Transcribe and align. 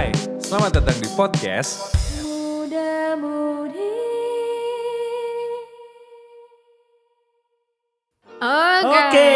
Hai, 0.00 0.16
selamat 0.40 0.80
datang 0.80 0.96
di 0.96 1.12
podcast 1.12 1.92
Muda 2.24 3.20
Mudi. 3.20 4.00
Oke. 8.40 8.88
Oke. 8.88 9.32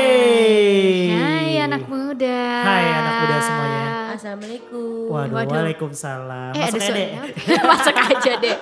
Hai 1.13 1.61
anak 1.61 1.85
muda. 1.85 2.41
Hai, 2.65 2.85
anak 2.89 3.13
muda 3.21 3.37
semuanya. 3.45 3.85
Assalamualaikum. 4.17 5.13
Waduh, 5.13 5.35
Waduh. 5.37 5.53
waalaikumsalam. 5.53 6.53
Eh 6.57 6.61
Masuk 6.65 6.81
Ede. 6.81 6.89
suaranya. 6.89 7.21
Masuk 7.69 7.97
aja 8.01 8.33
deh. 8.41 8.57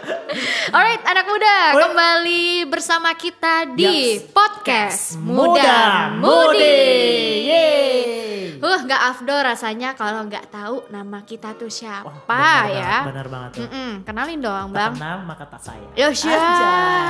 Alright 0.74 1.02
anak 1.06 1.26
muda 1.30 1.54
Woi. 1.70 1.82
kembali 1.86 2.44
bersama 2.66 3.14
kita 3.14 3.78
di 3.78 3.86
Yes. 4.18 4.26
podcast 4.26 5.22
Muda 5.22 5.38
Muda 5.38 5.78
Mudi. 6.18 6.50
Mudi. 6.50 6.82
Yeay. 7.46 7.91
Uh 8.62 8.78
nggak 8.80 9.02
afdol 9.10 9.42
rasanya 9.42 9.90
kalau 9.92 10.22
nggak 10.22 10.46
tahu 10.48 10.86
nama 10.88 11.18
kita 11.20 11.50
tuh 11.52 11.66
siapa 11.66 12.06
Wah, 12.06 12.22
benar 12.22 12.62
ya. 12.68 12.78
banget, 12.78 13.02
Benar 13.04 13.26
banget 13.26 13.50
tuh. 13.50 13.60
Mm-mm, 13.64 13.90
kenalin 14.02 14.38
dong 14.38 14.66
Tak 14.68 14.76
bang. 14.78 14.92
kenal 14.94 15.18
maka 15.24 15.44
tak 15.46 15.60
sayang. 15.60 15.92
Yo 15.92 16.08
siap. 16.12 16.38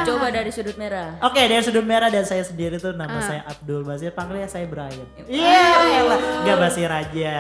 Coba 0.03 0.27
dari 0.29 0.49
sudut 0.49 0.75
merah. 0.75 1.13
Oke, 1.21 1.41
dari 1.43 1.61
sudut 1.61 1.85
merah 1.85 2.09
dan 2.09 2.25
saya 2.25 2.41
sendiri 2.41 2.77
tuh 2.77 2.93
nama 2.93 3.13
Ah. 3.13 3.21
saya 3.21 3.43
Abdul 3.47 3.85
Basir, 3.85 4.11
panggilnya 4.11 4.49
saya 4.49 4.65
Brian. 4.65 5.05
Iya, 5.23 5.65
elah. 6.01 6.21
Gak 6.43 6.57
Basir 6.59 6.89
aja, 6.89 7.37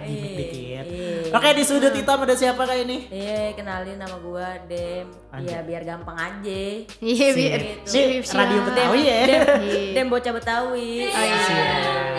gimmick 0.00 0.26
Eh, 0.26 0.36
dikit. 0.42 0.84
eh. 0.84 1.30
Oke, 1.32 1.48
di 1.54 1.62
sudut 1.62 1.90
hitam 1.90 2.18
ada 2.18 2.34
siapa 2.34 2.60
kali 2.60 2.82
ini? 2.82 2.98
Iya, 3.08 3.54
kenalin 3.54 3.94
nama 3.94 4.18
gua 4.18 4.58
Dem. 4.64 5.06
Iya, 5.32 5.62
biar 5.62 5.82
gampang 5.82 6.18
aja. 6.18 6.62
Iya 6.98 7.28
biar. 7.30 7.60
Siap. 7.86 8.26
radio 8.34 8.58
Betawi 8.64 9.00
ya. 9.00 9.20
Dem, 9.24 9.42
Iya. 9.62 9.92
Dem 9.94 10.06
bocah 10.08 10.32
Betawi. 10.34 11.08
Oh, 11.08 11.22
iya. 11.22 12.11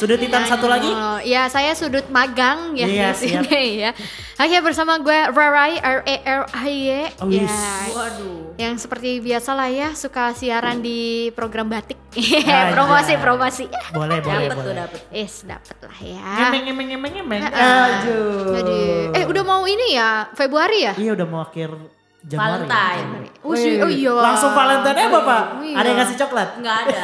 Sudut 0.00 0.16
hitam 0.16 0.48
satu 0.48 0.64
lagi? 0.64 0.88
Oh, 0.88 1.20
ya 1.20 1.44
saya 1.52 1.76
sudut 1.76 2.08
magang 2.08 2.72
ya 2.72 2.88
Iya, 2.88 3.08
di 3.12 3.20
sini 3.20 3.84
ya. 3.84 3.92
Oke 4.40 4.56
bersama 4.64 4.96
gue 4.96 5.12
Rarai 5.28 5.76
R 5.76 6.00
A 6.00 6.16
R 6.40 6.42
I 6.64 6.72
Y. 6.72 6.88
Oh, 7.20 7.28
ya. 7.28 7.44
yes. 7.44 7.56
Waduh. 7.92 8.56
Yang 8.56 8.88
seperti 8.88 9.20
biasa 9.20 9.52
lah 9.52 9.68
ya 9.68 9.92
suka 9.92 10.32
siaran 10.32 10.80
di 10.80 11.28
program 11.36 11.68
batik. 11.68 12.00
Anjay. 12.16 12.72
promosi 12.80 13.12
promosi. 13.20 13.64
Boleh, 13.92 14.24
boleh, 14.24 14.48
Dapet 14.48 14.56
tuh 14.56 14.64
boleh. 14.64 14.80
dapet. 14.80 15.00
Es 15.12 15.44
dapet 15.44 15.76
lah 15.84 15.98
ya. 16.00 16.32
Ngemeng, 16.48 16.64
ngemeng, 16.72 16.88
ngemeng, 16.96 17.12
ngemeng. 17.20 17.42
Aduh. 17.52 18.56
Jadi, 18.56 18.78
eh 19.20 19.24
udah 19.28 19.44
mau 19.44 19.68
ini 19.68 19.92
ya 19.92 20.32
Februari 20.32 20.88
ya? 20.88 20.96
Iya 20.96 21.12
udah 21.12 21.26
mau 21.28 21.44
akhir 21.44 21.76
Januari. 22.20 22.68
Valentine. 22.68 23.08
Oh, 23.40 23.56
oh 23.56 23.90
iya. 23.90 24.12
Langsung 24.12 24.52
Valentine 24.52 24.98
ya 24.98 25.08
Bapak? 25.08 25.42
Oh, 25.50 25.64
iya. 25.64 25.74
Ada 25.74 25.86
yang 25.86 25.98
ngasih 25.98 26.16
coklat? 26.20 26.48
Enggak 26.60 26.76
ada. 26.84 26.98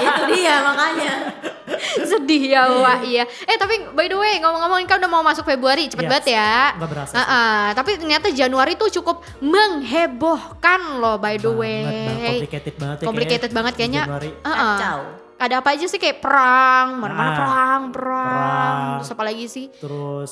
Itu 0.00 0.22
dia 0.30 0.54
makanya. 0.62 1.12
Sedih 2.10 2.42
ya 2.50 2.62
Wak 2.66 3.00
iya. 3.02 3.24
Eh 3.44 3.56
tapi 3.56 3.92
by 3.92 4.04
the 4.04 4.16
way 4.16 4.36
ngomong-ngomongin 4.38 4.84
kan 4.84 4.96
udah 4.98 5.10
mau 5.10 5.20
masuk 5.20 5.44
Februari 5.44 5.84
cepet 5.86 6.04
Yes. 6.04 6.10
banget 6.10 6.26
ya. 6.32 6.54
Nggak 6.76 6.90
berasa 6.90 7.14
Ah, 7.14 7.24
ah. 7.24 7.64
tapi 7.72 7.96
ternyata 7.96 8.28
Januari 8.30 8.72
tuh 8.74 8.88
cukup 8.90 9.20
menghebohkan 9.38 10.80
loh 10.96 11.16
by 11.16 11.36
the 11.36 11.50
way. 11.50 11.84
Banget, 11.84 12.04
Bang. 12.06 12.24
complicated 12.24 12.74
banget 12.74 12.96
ya 12.96 13.04
Complicated 13.04 13.40
kayaknya 13.42 13.56
banget 13.56 13.72
kayaknya. 13.76 14.02
Januari. 14.04 14.30
Ah. 14.42 14.52
Kacau. 14.54 15.00
Ada 15.34 15.54
apa 15.60 15.68
aja 15.74 15.84
sih 15.84 15.98
kayak 15.98 16.18
perang, 16.20 16.86
mana-mana 16.96 17.26
Ah. 17.26 17.36
perang, 17.36 17.82
perang. 17.90 18.24
Perang. 18.24 18.78
Terus 18.96 19.10
apa 19.10 19.22
lagi 19.24 19.44
sih? 19.46 19.66
Terus 19.74 20.30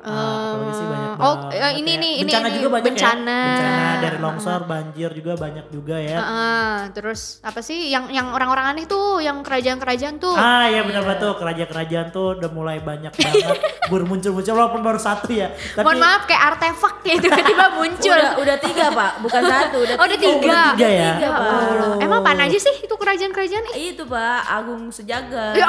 Ah, 0.00 0.56
apalagi 0.56 0.72
sih 0.72 0.86
banyak 0.86 1.10
oh, 1.14 1.34
banget 1.44 1.60
eh, 1.60 1.72
ini 1.76 1.92
ya. 1.92 2.00
nih, 2.00 2.12
ini, 2.16 2.24
bencana 2.24 2.48
ini, 2.48 2.56
juga 2.56 2.68
banyak 2.70 2.86
bencana. 2.88 3.36
ya. 3.36 3.52
Bencana 3.52 3.92
dari 4.00 4.18
longsor, 4.18 4.60
banjir 4.64 5.10
juga 5.12 5.32
banyak 5.36 5.66
juga 5.68 5.96
ya. 5.96 6.18
Ah. 6.18 6.78
terus 6.90 7.20
apa 7.40 7.60
sih 7.60 7.88
yang 7.88 8.08
yang 8.08 8.32
orang-orang 8.32 8.72
aneh 8.72 8.84
tuh, 8.84 9.20
yang 9.20 9.40
kerajaan-kerajaan 9.40 10.16
tuh. 10.16 10.32
Ah 10.32 10.66
ya 10.66 10.80
benar 10.82 11.04
betul 11.04 11.36
kerajaan-kerajaan 11.36 12.06
tuh 12.10 12.36
udah 12.36 12.50
mulai 12.50 12.80
banyak 12.80 13.12
banget 13.12 13.58
bermuncul-muncul 13.92 14.54
walaupun 14.54 14.80
baru 14.80 14.96
satu 14.96 15.28
ya. 15.30 15.52
Tapi 15.52 15.84
Mohon 15.84 15.98
maaf 16.00 16.22
kayak 16.24 16.42
artefak 16.54 16.94
ya 17.02 17.14
tiba-tiba 17.18 17.64
muncul. 17.78 18.16
Udah 18.16 18.32
udah 18.40 18.56
tiga 18.56 18.84
pak, 18.90 19.12
bukan 19.20 19.42
satu. 19.44 19.76
Udah 19.82 19.96
Oh, 20.00 20.06
udah 20.06 20.16
tiga. 20.16 20.32
tiga. 20.32 20.48
udah 20.48 20.64
tiga 20.72 20.88
ya. 20.88 21.10
Tiga, 21.12 21.28
Pak. 21.28 21.44
Allah. 21.44 21.98
Emang 22.00 22.18
apaan 22.20 22.40
aja 22.40 22.56
sih 22.56 22.74
itu 22.80 22.94
kerajaan-kerajaan 22.94 23.62
nih? 23.68 23.74
Itu 23.92 24.02
pak, 24.06 24.40
Agung 24.46 24.88
Sejagat. 24.88 25.52
Ya 25.52 25.66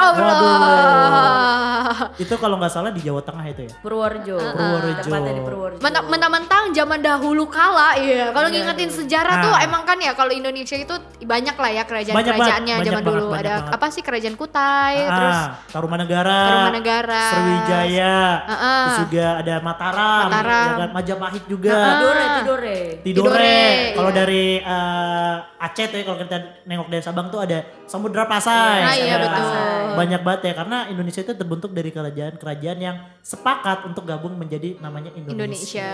Allah. 0.72 2.14
itu 2.16 2.34
kalau 2.36 2.56
nggak 2.56 2.72
salah 2.72 2.90
di 2.90 3.00
Jawa 3.02 3.20
Tengah 3.20 3.44
itu 3.46 3.62
ya. 3.68 3.72
Purworejo. 3.82 4.21
Purworejo. 4.24 5.02
Tepatnya 5.02 5.32
di 5.32 5.42
Purworejo. 5.42 5.80
Mentang- 5.80 6.08
Mentang-mentang 6.08 6.64
zaman 6.70 7.00
dahulu 7.00 7.44
kala 7.46 7.96
ya. 7.96 8.30
Kalau 8.30 8.46
Iya, 8.46 8.54
ngingetin 8.54 8.86
iya. 8.86 8.96
sejarah 8.96 9.34
tuh 9.40 9.52
Ah. 9.52 9.62
emang 9.62 9.82
kan 9.82 9.96
ya 9.96 10.12
kalau 10.12 10.30
Indonesia 10.30 10.74
itu 10.74 10.94
banyak 11.20 11.52
lah 11.52 11.70
ya 11.70 11.82
kerajaan-kerajaannya 11.82 12.74
banget, 12.74 12.86
zaman 12.86 13.00
banyak 13.00 13.10
dulu. 13.10 13.26
banget, 13.28 13.42
Ada 13.42 13.54
banget. 13.56 13.74
apa 13.74 13.86
sih 13.88 14.02
kerajaan 14.02 14.36
Kutai, 14.36 14.96
ah, 15.00 15.10
terus 15.12 15.38
Tarumanegara, 15.72 16.40
Tarumanegara. 16.44 17.24
Sriwijaya, 17.28 18.16
Ah, 18.40 18.52
ah. 18.52 18.82
terus 18.84 18.98
juga 19.04 19.26
ada 19.38 19.54
Mataram, 19.58 20.24
Mataram. 20.26 20.66
ya 20.68 20.74
kan? 20.78 20.90
Majapahit 20.92 21.44
juga. 21.46 21.72
Tidore, 21.74 22.24
Tidore. 22.32 22.78
Tidore. 23.02 23.02
Tidore, 23.02 23.60
Kalau 23.92 24.10
iya. 24.10 24.16
dari 24.16 24.44
eh, 24.58 25.34
Aceh 25.62 25.86
tuh 25.86 25.96
ya, 25.96 26.04
kalau 26.04 26.18
kita 26.18 26.36
nengok 26.64 26.88
dari 26.88 26.98
Sabang 27.00 27.26
tuh 27.28 27.38
ada 27.38 27.58
Samudra 27.84 28.26
Pasai. 28.26 28.82
Ah, 28.82 28.94
iya, 28.94 29.14
betul. 29.16 29.38
Pasai. 29.38 29.94
Banyak 29.94 30.20
banget 30.20 30.40
ya 30.42 30.54
karena 30.56 30.78
Indonesia 30.88 31.20
itu 31.20 31.32
terbentuk 31.32 31.70
dari 31.70 31.90
kerajaan-kerajaan 31.90 32.78
yang 32.78 32.96
sepakat 33.22 33.86
untuk 33.86 34.02
gabung 34.12 34.36
menjadi 34.36 34.76
namanya 34.78 35.08
Indonesia. 35.12 35.80
Indonesia. 35.80 35.92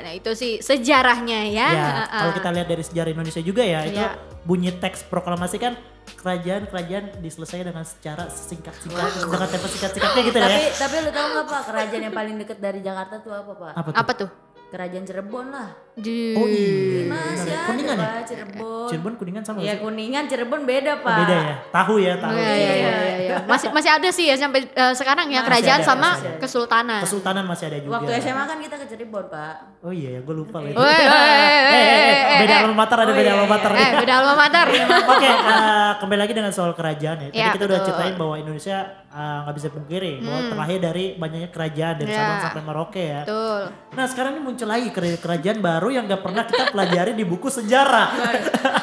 Nah, 0.00 0.12
itu 0.12 0.30
sih 0.32 0.52
sejarahnya 0.58 1.40
ya. 1.46 1.68
Ya, 1.68 1.68
Ah, 1.68 2.02
ah. 2.02 2.20
kalau 2.20 2.32
kita 2.34 2.48
lihat 2.50 2.68
dari 2.68 2.82
sejarah 2.82 3.10
Indonesia 3.10 3.42
juga 3.42 3.62
ya, 3.62 3.80
itu 3.84 3.96
Iya. 3.96 4.16
bunyi 4.42 4.72
teks 4.72 5.04
proklamasi 5.04 5.56
kan 5.56 5.76
kerajaan-kerajaan 6.18 7.20
diselesaikan 7.20 7.68
dengan 7.68 7.84
secara 7.84 8.26
singkat-singkat, 8.26 9.22
dengan 9.22 9.46
tempo 9.46 9.66
singkat-singkatnya 9.66 10.22
gitu 10.24 10.38
Tapi 10.38 10.54
ya. 10.56 10.70
tapi 10.74 10.94
lu 10.98 11.10
tahu 11.10 11.26
nggak 11.30 11.46
pak 11.46 11.62
kerajaan 11.64 12.02
yang 12.02 12.14
paling 12.14 12.34
dekat 12.36 12.58
dari 12.58 12.80
Jakarta 12.80 13.14
tuh 13.18 13.32
apa 13.32 13.52
pak? 13.54 13.72
Apa 13.74 13.88
tuh? 13.88 13.98
Apa 13.98 14.12
tuh? 14.16 14.30
Kerajaan 14.68 15.04
Cirebon 15.04 15.46
lah. 15.48 15.68
Di... 15.98 16.18
Oh 16.32 16.46
iya, 16.46 17.04
Masih 17.04 17.18
benar. 17.44 17.58
ada 17.58 17.66
Kuningan 17.68 17.96
ya? 17.96 18.06
pak 18.08 18.22
Cirebon. 18.24 18.86
Cirebon 18.88 19.14
kuningan 19.16 19.42
sama 19.42 19.58
Iya 19.58 19.74
sih? 19.74 19.80
kuningan 19.80 20.24
Cirebon 20.24 20.60
beda 20.62 20.92
Oh, 20.92 21.02
pak. 21.02 21.18
beda 21.18 21.36
ya, 21.36 21.54
tahu 21.70 21.94
ya, 21.98 22.14
tahu. 22.16 22.32
Iya, 22.32 22.46
iya, 22.48 22.54
iya, 22.54 22.72
iya, 22.72 23.16
iya. 23.18 23.36
Masih 23.44 23.68
masih 23.68 23.90
ada 23.90 24.08
sih 24.08 24.24
ya 24.24 24.34
sampai 24.34 24.60
eh, 24.64 24.92
sekarang 24.92 25.26
ya 25.26 25.36
Masih 25.36 25.48
kerajaan 25.48 25.80
ada, 25.80 25.88
sama 25.88 26.08
ada. 26.12 26.30
kesultanan. 26.38 27.00
Kesultanan 27.02 27.44
masih 27.44 27.64
ada 27.66 27.78
juga. 27.78 27.92
Waktu 27.96 28.10
SMA 28.20 28.44
kan 28.44 28.58
kita 28.58 28.74
ke 28.76 28.86
Cirebon 28.86 29.24
pak. 29.26 29.54
Oh 29.80 29.90
iya 29.90 30.08
ya, 30.14 30.20
gue 30.20 30.34
lupa 30.34 30.58
lagi. 30.58 30.72
Eh, 30.72 30.78
eh, 30.78 31.08
eh, 31.68 32.14
eh, 32.28 32.38
beda 32.38 32.52
eh, 32.52 32.62
alma 32.62 32.74
mater 32.76 32.98
ada 32.98 33.04
Oh, 33.04 33.14
beda 33.14 33.24
iya, 33.24 33.34
alma 33.34 33.44
iya. 33.44 33.50
mater. 33.50 33.70
Eh, 33.72 33.90
beda 33.98 34.12
alma 34.16 34.34
mater. 34.36 34.66
Oke, 35.12 35.28
eh, 35.28 35.90
kembali 35.98 36.20
lagi 36.20 36.32
dengan 36.32 36.52
soal 36.52 36.72
kerajaan 36.72 37.18
ya. 37.18 37.28
Tadi 37.28 37.38
Ya, 37.38 37.50
kita 37.52 37.64
udah 37.64 37.80
ceritain 37.82 38.14
bahwa 38.14 38.34
Indonesia 38.36 38.78
eh, 39.08 39.38
nggak 39.42 39.54
bisa 39.54 39.68
pungkiri 39.68 40.12
bahwa 40.20 40.40
terlahir 40.48 40.78
dari 40.78 41.04
banyaknya 41.14 41.48
kerajaan 41.48 41.94
dari 41.96 42.06
Ya. 42.08 42.16
Sabang 42.18 42.38
sampai 42.42 42.62
Merauke 42.62 43.04
ya. 43.04 43.20
Betul. 43.22 43.62
Nah 43.90 44.06
sekarang 44.06 44.32
ini 44.32 44.42
muncul 44.42 44.66
lagi 44.66 44.88
kera- 44.88 45.18
kerajaan 45.18 45.58
baru 45.58 45.87
yang 45.88 46.04
nggak 46.06 46.22
pernah 46.22 46.44
kita 46.44 46.64
pelajari 46.72 47.12
di 47.16 47.24
buku 47.24 47.48
sejarah. 47.48 48.08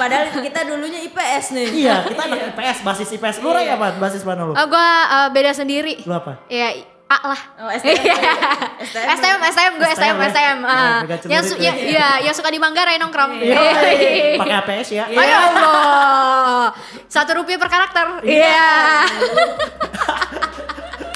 Padahal 0.01 0.33
kita 0.33 0.65
dulunya 0.67 1.01
IPS 1.05 1.45
nih. 1.55 1.67
iya, 1.85 1.95
kita 2.05 2.21
anak 2.27 2.53
IPS, 2.53 2.77
basis 2.83 3.09
IPS. 3.15 3.39
Lu 3.41 3.53
Ray 3.53 3.69
apa? 3.69 3.97
Basis 3.97 4.21
mana 4.25 4.45
lu? 4.45 4.53
Oh, 4.53 4.65
gua 4.67 4.89
eh, 5.05 5.27
beda 5.33 5.51
sendiri. 5.53 6.03
Lu 6.03 6.13
apa? 6.13 6.41
Ya 6.49 6.73
A 7.05 7.17
lah. 7.21 7.41
Oh, 7.61 7.69
STM. 7.69 8.01
STM. 8.81 9.07
STM, 9.13 9.39
STM, 9.45 9.73
gue 9.77 9.89
STM, 9.93 9.93
STM, 9.93 10.17
ya? 10.17 10.29
STM. 10.33 10.57
Nah, 10.65 10.73
ah. 10.73 10.99
yang, 11.29 11.43
su- 11.45 11.61
ya. 11.61 11.69
ya, 11.69 11.73
iya, 11.77 12.09
yang 12.25 12.33
suka 12.33 12.49
di 12.49 12.57
Manggarai 12.57 12.97
nongkrong. 12.97 13.45
Iya, 13.45 13.61
pakai 14.41 14.55
APS 14.65 14.89
ya. 14.89 15.05
Ayo 15.13 15.37
Allah. 15.53 16.73
Satu 17.05 17.37
rupiah 17.37 17.61
per 17.61 17.69
karakter. 17.69 18.25
Iya. 18.25 19.05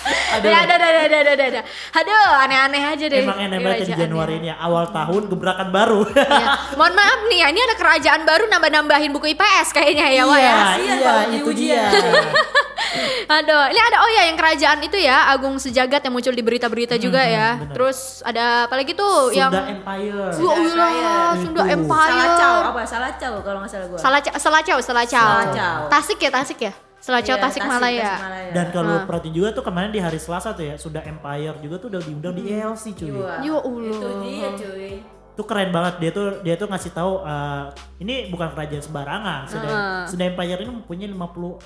Aduh. 0.10 0.50
Ya, 0.50 0.58
ada, 0.66 0.74
ada, 0.76 0.88
ada, 0.88 1.00
ada, 1.06 1.32
ada, 1.34 1.46
ada. 1.50 1.62
Aduh, 2.00 2.30
aneh-aneh 2.46 2.84
aja 2.86 3.06
deh. 3.10 3.22
Emang 3.26 3.40
enak 3.40 3.58
banget 3.62 3.80
ya 3.80 3.86
di 3.86 3.94
Januari 4.06 4.34
ya. 4.34 4.40
ini 4.40 4.48
ya. 4.52 4.56
Awal 4.60 4.86
tahun 4.94 5.22
gebrakan 5.30 5.68
baru. 5.70 6.02
Iya. 6.10 6.48
Mohon 6.78 6.94
maaf 6.96 7.20
nih 7.28 7.40
ya, 7.42 7.48
ini 7.50 7.60
ada 7.60 7.76
kerajaan 7.76 8.22
baru 8.24 8.44
nambah-nambahin 8.50 9.12
buku 9.12 9.28
IPS 9.34 9.68
kayaknya 9.74 10.06
ya, 10.14 10.24
Wak 10.26 10.40
ya. 10.40 10.56
Iya, 10.56 10.68
iya, 10.78 10.96
kalau 11.02 11.22
itu 11.30 11.50
diujian. 11.52 11.90
dia. 11.92 12.22
Aduh, 13.38 13.64
ini 13.70 13.78
ada 13.78 13.98
oh 14.02 14.10
ya 14.10 14.24
yang 14.26 14.38
kerajaan 14.40 14.80
itu 14.82 14.98
ya, 14.98 15.30
Agung 15.30 15.62
Sejagat 15.62 16.02
yang 16.02 16.14
muncul 16.18 16.34
di 16.34 16.42
berita-berita 16.42 16.98
juga 16.98 17.22
ya. 17.22 17.62
bener. 17.62 17.76
Terus 17.78 18.26
ada 18.26 18.66
apa 18.66 18.74
lagi 18.74 18.98
tuh 18.98 19.30
yang 19.30 19.54
Sunda 19.54 19.70
Empire. 19.70 20.30
Wah, 20.42 20.90
iya, 20.90 21.16
Sunda. 21.38 21.62
Empire. 21.70 22.10
Salacau 22.10 22.54
apa? 22.74 22.82
Salacau 22.90 23.34
kalau 23.46 23.60
nggak 23.62 23.70
salah 23.70 23.86
gua. 23.86 24.00
Salacau, 24.02 24.34
Selacau, 24.34 24.78
Selacau. 24.82 25.30
Selacau. 25.46 25.80
Tasik 25.94 26.18
ya, 26.18 26.30
Tasik 26.34 26.60
ya. 26.66 26.74
Selacau, 27.10 27.36
Iya, 27.36 27.42
Tasik, 27.42 27.64
Malaya. 27.66 28.02
Tasikmalaya. 28.06 28.54
Dan 28.54 28.66
kalau 28.70 28.96
Ah. 28.96 29.06
perhatiin 29.10 29.34
juga 29.34 29.50
tuh 29.52 29.64
kemarin 29.66 29.90
di 29.90 29.98
hari 29.98 30.20
Selasa 30.22 30.54
tuh 30.54 30.64
ya, 30.64 30.76
Sunda 30.78 31.02
Empire 31.02 31.58
juga 31.58 31.76
tuh 31.78 31.90
udah 31.90 32.02
diundang 32.06 32.38
di 32.38 32.44
ELC 32.48 32.94
cuy. 32.94 33.10
Iya. 33.10 33.34
Ya 33.42 33.56
Allah. 33.58 33.90
Itu 33.90 34.08
dia 34.22 34.50
cuy. 34.54 34.92
Itu 35.40 35.48
keren 35.48 35.72
banget 35.72 36.04
dia 36.04 36.12
tuh 36.12 36.44
dia 36.44 36.60
tuh 36.60 36.68
ngasih 36.68 36.92
tahu 36.92 37.24
eh, 37.24 37.64
ini 37.98 38.28
bukan 38.28 38.52
kerajaan 38.52 38.84
sembarangan. 38.84 39.48
Sunda, 39.48 39.68
Ah. 39.70 40.04
Sunda 40.04 40.28
Empire 40.28 40.60
ini 40.60 40.72
mempunyai 40.74 41.08
50 41.08 41.16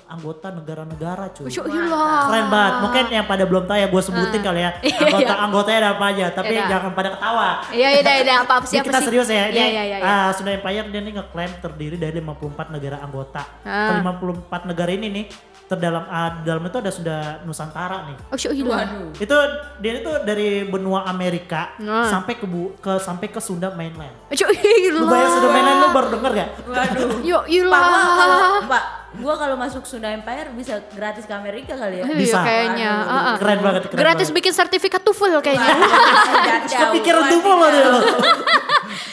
anggota 0.06 0.54
negara-negara 0.54 1.34
cuy. 1.34 1.50
Keren 1.50 2.46
banget. 2.54 2.74
Mungkin 2.86 3.04
yang 3.10 3.26
pada 3.26 3.44
belum 3.44 3.66
tahu 3.66 3.74
ya 3.76 3.90
gue 3.90 4.02
sebutin 4.04 4.42
kali 4.42 4.62
ya. 4.62 4.72
Iya, 4.78 4.98
Anggota 5.10 5.34
anggotanya 5.40 5.80
ada 5.80 5.90
apa 5.92 6.06
aja, 6.08 6.26
tapi 6.30 6.54
Iya. 6.54 6.70
jangan 6.70 6.92
pada 6.94 7.10
ketawa. 7.18 7.50
Iya, 7.70 7.88
iya, 7.90 8.02
iya, 8.04 8.14
iya, 8.22 8.36
apa 8.40 8.54
apa 8.54 8.62
Ini 8.62 8.70
siapa 8.70 8.86
kita 8.86 9.00
sih? 9.00 9.06
serius 9.10 9.28
ya. 9.28 9.44
Ini 9.50 9.58
Iya, 9.58 9.66
iya, 9.66 9.84
iya. 9.84 9.98
iya. 9.98 10.06
ah, 10.06 10.30
Sunda 10.30 10.52
Empire 10.54 10.86
dia 10.88 11.02
nih 11.02 11.14
ngeklaim 11.18 11.52
terdiri 11.58 11.96
dari 11.98 12.14
54 12.16 12.70
negara 12.70 12.98
anggota. 13.02 13.42
Ah. 13.64 13.90
Ke 13.90 13.92
54 14.06 14.70
negara 14.70 14.92
ini 14.92 15.08
nih 15.10 15.26
terdalam 15.68 16.04
ah, 16.06 16.40
di 16.40 16.42
dalam 16.46 16.64
itu 16.64 16.78
ada 16.78 16.92
Sunda 16.92 17.18
Nusantara 17.44 18.10
nih. 18.12 18.18
Oh. 18.30 18.38
Waduh. 18.70 19.10
Itu 19.18 19.36
dia 19.80 19.92
itu 20.00 20.12
dari 20.24 20.68
benua 20.68 21.08
Amerika 21.08 21.76
Nah. 21.80 22.08
sampai 22.08 22.38
ke 22.38 22.46
bu, 22.46 22.76
ke 22.78 23.00
sampai 23.00 23.28
ke 23.32 23.40
Sunda 23.40 23.72
mainland. 23.74 24.14
Syuhilah. 24.30 25.00
Lu 25.00 25.06
bayang 25.10 25.32
Sunda 25.32 25.50
mainland 25.50 25.80
lu 25.80 25.88
baru 25.92 26.08
denger 26.20 26.32
gak? 26.36 26.50
Waduh. 26.68 27.10
Yuk, 27.24 27.44
ilah. 27.50 28.62
Pak, 28.68 28.84
gua 29.16 29.36
kalau 29.36 29.54
masuk 29.54 29.84
Sunda 29.84 30.10
Empire 30.10 30.50
bisa 30.52 30.82
gratis 30.90 31.24
ke 31.24 31.32
Amerika 31.32 31.74
kali 31.74 32.00
ya. 32.00 32.04
Iya 32.04 32.16
Bisa. 32.16 32.40
kayaknya. 32.40 32.92
Ah, 33.00 33.14
ah. 33.14 33.36
Keren 33.36 33.60
banget, 33.60 33.82
keren 33.86 34.00
Gratis 34.00 34.28
banget. 34.28 34.38
bikin 34.40 34.54
sertifikat 34.54 35.02
TOEFL 35.02 35.38
kayaknya. 35.40 35.74
Kepikiran 36.88 37.22
tuh 37.28 37.40
lo 37.44 37.68
deh 37.68 37.84
lo. 37.86 38.00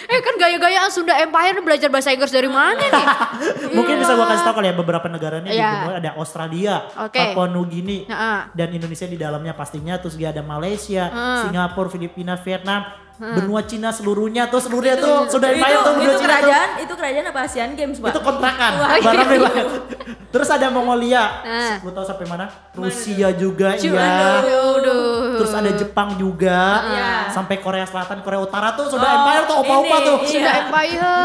eh 0.07 0.21
kan 0.21 0.35
gaya-gayaan 0.37 0.91
Sunda 0.91 1.15
Empire 1.17 1.61
belajar 1.61 1.87
bahasa 1.87 2.11
Inggris 2.11 2.29
dari 2.29 2.47
mana 2.47 2.75
nih? 2.77 3.07
Mungkin 3.77 3.95
bisa 3.97 4.13
gua 4.13 4.27
kasih 4.27 4.43
tau 4.43 4.55
kali 4.55 4.67
ya 4.67 4.75
beberapa 4.75 5.07
negara 5.07 5.39
ini 5.39 5.51
di 5.51 5.57
Iya. 5.57 5.71
benua 5.79 5.95
ada 5.97 6.11
Australia, 6.17 6.75
Oke. 6.99 7.21
Papua 7.31 7.47
Nugini, 7.47 8.05
Nah, 8.05 8.51
dan 8.51 8.69
Indonesia 8.71 9.05
di 9.05 9.15
dalamnya 9.15 9.53
pastinya 9.53 9.95
terus 9.97 10.15
juga 10.15 10.33
ada 10.33 10.43
Malaysia, 10.43 11.07
Ah. 11.07 11.45
Singapura, 11.45 11.89
Filipina, 11.89 12.35
Vietnam, 12.37 12.83
benua 13.21 13.61
Cina 13.63 13.93
seluruhnya 13.93 14.49
tuh 14.49 14.57
seluruhnya 14.59 14.97
tuh 14.97 15.29
sudah 15.29 15.53
itu, 15.53 15.61
tuh 15.61 15.93
benua 15.93 16.05
itu 16.07 16.13
Cina 16.15 16.17
tuh. 16.17 16.25
kerajaan, 16.25 16.69
itu 16.81 16.93
kerajaan 16.97 17.27
apa 17.27 17.41
Asian 17.45 17.71
Games, 17.75 17.97
Pak? 17.99 18.09
Itu 18.09 18.21
kontrakan, 18.21 18.73
Wah, 18.75 18.89
barangnya 18.97 19.29
iya. 19.31 19.45
banget. 19.45 19.67
Terus 20.31 20.49
ada 20.49 20.67
Mongolia, 20.69 21.25
Nah. 21.43 21.77
lu 21.81 21.91
tahu 21.91 22.07
sampai 22.07 22.25
mana? 22.25 22.47
Rusia 22.73 23.29
juga 23.35 23.77
Cu- 23.77 23.93
iya. 23.93 24.41
Terus 25.41 25.53
ada 25.55 25.71
Jepang 25.73 26.09
juga, 26.15 26.61
Iya. 26.87 27.11
sampai 27.31 27.57
Korea 27.59 27.83
Selatan, 27.83 28.21
Korea 28.21 28.41
Utara 28.41 28.73
tuh 28.73 28.87
sudah 28.87 29.03
Oh, 29.03 29.17
Empire 29.19 29.45
tuh 29.45 29.57
opa-opa 29.59 29.87
ini, 29.95 30.07
tuh. 30.07 30.17
iya. 30.19 30.29
Sunda 30.29 30.53
Empire. 30.61 31.17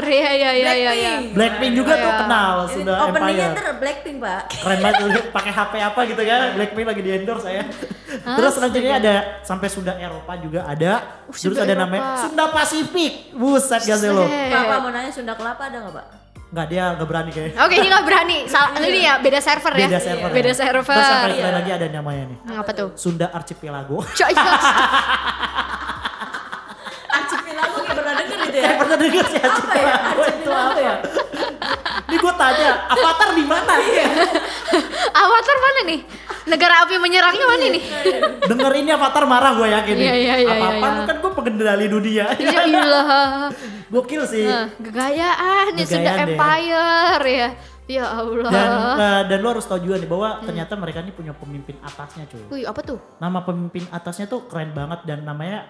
Iya 0.08 0.30
iya 0.32 0.50
iya 0.52 0.72
iya 0.72 0.72
iya. 0.72 0.92
Blackpink. 1.18 1.34
Blackpink 1.34 1.72
juga 1.74 1.92
tuh 1.94 2.06
Iya. 2.08 2.18
kenal 2.18 2.52
sudah 2.68 2.94
openingnya 3.04 3.34
Empire. 3.44 3.52
ntar 3.52 3.68
Blackpink, 3.76 4.16
Pak. 4.18 4.42
keren 4.54 4.78
banget 4.78 4.96
tuh, 4.96 5.08
pakai 5.28 5.52
HP 5.52 5.72
apa 5.80 6.00
gitu 6.06 6.22
kan 6.22 6.40
Blackpink 6.54 6.86
lagi 6.86 7.00
di 7.00 7.10
endorse 7.12 7.44
saya 7.44 7.62
terus 8.08 8.52
selanjutnya 8.54 8.94
ada 8.96 9.14
sampai 9.42 9.68
Sunda 9.68 9.92
Eropa 9.94 10.32
juga 10.36 10.60
ada 10.64 10.92
Uh, 11.28 11.34
terus 11.34 11.60
ada 11.60 11.74
namanya. 11.76 12.16
Sunda 12.18 12.48
Pasifik 12.48 13.12
buset 13.32 13.82
gak 13.82 13.98
sih 13.98 14.08
lo 14.08 14.24
Set. 14.24 14.48
Pak, 14.48 14.62
Pak 14.64 14.78
mau 14.80 14.90
nanya 14.90 15.10
Sunda 15.10 15.34
Kelapa 15.34 15.68
ada 15.68 15.76
nggak, 15.78 15.92
Pak? 15.92 16.06
Nggak 16.48 16.66
dia 16.66 16.84
nggak 16.92 17.04
berani 17.06 17.28
kayaknya 17.28 17.60
Oke, 17.60 17.74
ini 17.76 17.86
nggak 17.86 18.04
berani. 18.04 18.38
Salah 18.52 18.70
ini 18.80 19.00
ya, 19.02 19.14
beda 19.18 19.36
server 19.38 19.72
ya. 19.74 19.84
beda 19.84 20.00
server 20.00 20.30
Beda 20.30 20.48
ya. 20.48 20.56
server. 20.56 20.94
terus 20.96 21.04
yang 21.06 21.20
paling 21.20 21.36
keren 21.36 21.44
Iya. 21.44 21.58
lagi 21.60 21.70
ada 21.70 21.86
namanya 21.90 22.24
nih 22.26 22.38
Apa 22.54 22.70
tuh? 22.72 22.88
Sunda 22.94 23.26
Archipelago 23.28 24.00
Cok, 24.18 24.28
iya. 24.28 24.52
Archipelago 27.10 27.76
kayak 27.78 27.96
pernah 27.96 28.14
denger 28.14 28.38
itu 28.38 28.56
ya? 28.56 28.62
saya 28.62 28.76
pernah 28.76 28.96
dengar 28.96 29.24
sih 29.24 29.38
Apa 29.38 29.50
ya? 29.76 29.94
Archipelago 29.94 30.22
itu 30.30 30.50
apa 30.50 30.78
ya? 30.78 30.94
ini 32.08 32.16
gue 32.16 32.34
tanya 32.34 32.70
Avatar 32.88 33.28
di 33.30 33.44
mana 33.44 33.74
Avatar 35.10 35.56
mana 35.58 35.80
nih? 35.84 36.00
Negara 36.48 36.74
api 36.80 36.96
menyerangnya 36.96 37.44
mana 37.44 37.64
nih? 37.68 37.82
denger 38.42 38.72
ini 38.74 38.90
Avatar 38.90 39.24
marah 39.24 39.52
gue 39.52 39.68
yakin 39.68 39.94
nih 39.94 40.06
Iya, 40.06 40.14
iya, 40.16 40.34
iya, 40.38 40.48
apa 40.50 40.66
apa 40.70 40.86
iya. 40.88 41.04
kan 41.04 41.16
gue 41.18 41.32
pengendali 41.34 41.86
dunia 41.86 42.24
Ya 42.34 42.60
ilah. 42.64 43.52
Gokil 43.88 44.22
sih 44.24 44.44
Nah, 44.44 44.68
Sunda 44.68 44.84
Gegayaan 44.84 45.66
deh. 45.74 45.86
Empire 46.28 47.24
ya. 47.26 47.48
Ya 47.88 48.04
Allah. 48.04 48.52
dan 48.52 48.68
eh, 48.94 49.22
dan 49.26 49.38
lo 49.40 49.48
harus 49.50 49.64
tahu 49.64 49.80
juga 49.80 49.96
nih 49.96 50.04
bahwa 50.06 50.44
ternyata 50.44 50.76
mereka 50.76 51.00
ini 51.00 51.08
punya 51.08 51.32
pemimpin 51.32 51.72
atasnya 51.80 52.28
cuy 52.28 52.44
Wih, 52.50 52.64
apa 52.64 52.84
tuh? 52.84 53.00
nama 53.16 53.40
pemimpin 53.40 53.88
atasnya 53.88 54.28
tuh 54.28 54.44
keren 54.44 54.70
banget 54.70 55.02
dan 55.02 55.24
namanya 55.24 55.64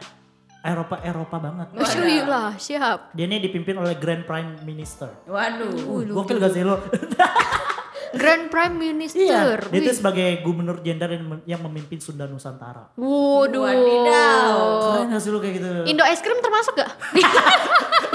Eropa 0.59 0.99
Eropa 1.01 1.39
banget 1.39 1.71
Bismillah, 1.73 2.59
siap. 2.59 3.15
dia 3.15 3.23
ini 3.23 3.39
dipimpin 3.39 3.79
oleh 3.79 3.95
Grand 3.95 4.27
Prime 4.27 4.59
Minister 4.63 5.15
Waduh. 5.25 6.11
gokil 6.11 6.43
gak 6.43 6.51
sih 6.51 6.67
lo 6.67 6.83
Grand 8.13 8.49
Prime 8.49 8.75
Minister. 8.75 9.21
iya 9.21 9.59
dia 9.61 9.79
itu 9.79 9.93
sebagai 9.93 10.41
gubernur 10.41 10.81
jenderal 10.81 11.13
yang, 11.13 11.27
mem- 11.27 11.45
yang 11.47 11.61
memimpin 11.61 11.99
Sunda 11.99 12.25
Nusantara 12.25 12.89
Waduh. 12.95 13.63
Wadidaw. 13.63 14.59
keren 14.95 15.07
gak 15.11 15.21
sih 15.21 15.29
lo 15.29 15.39
kayak 15.39 15.55
gitu 15.57 15.69
Indo 15.85 16.03
es 16.03 16.19
krim 16.19 16.39
termasuk 16.39 16.75
gak? 16.75 16.91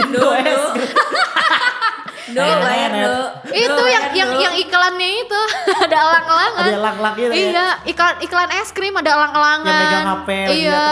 Do, 0.10 0.20
do. 0.20 0.32
Do, 0.34 0.58
Enak, 2.36 2.60
bayar 2.60 2.92
do. 2.92 3.16
itu 3.54 3.74
Do, 3.74 3.84
yang 3.86 4.06
yang 4.12 4.30
yang 4.40 4.56
iklannya 4.56 5.10
itu 5.20 5.42
ada 5.84 5.98
elang-elangan. 6.00 6.64
ada 6.66 6.80
lang-lang 6.80 7.14
gitu 7.16 7.28
ya 7.28 7.36
Iya, 7.36 7.68
iklan 7.86 8.16
iklan 8.20 8.50
es 8.54 8.70
krim 8.70 8.94
ada 8.94 9.12
elang-elangan. 9.12 9.68
Yang 9.68 9.84
megang 9.84 10.08
HP, 10.10 10.30
Iya. 10.58 10.86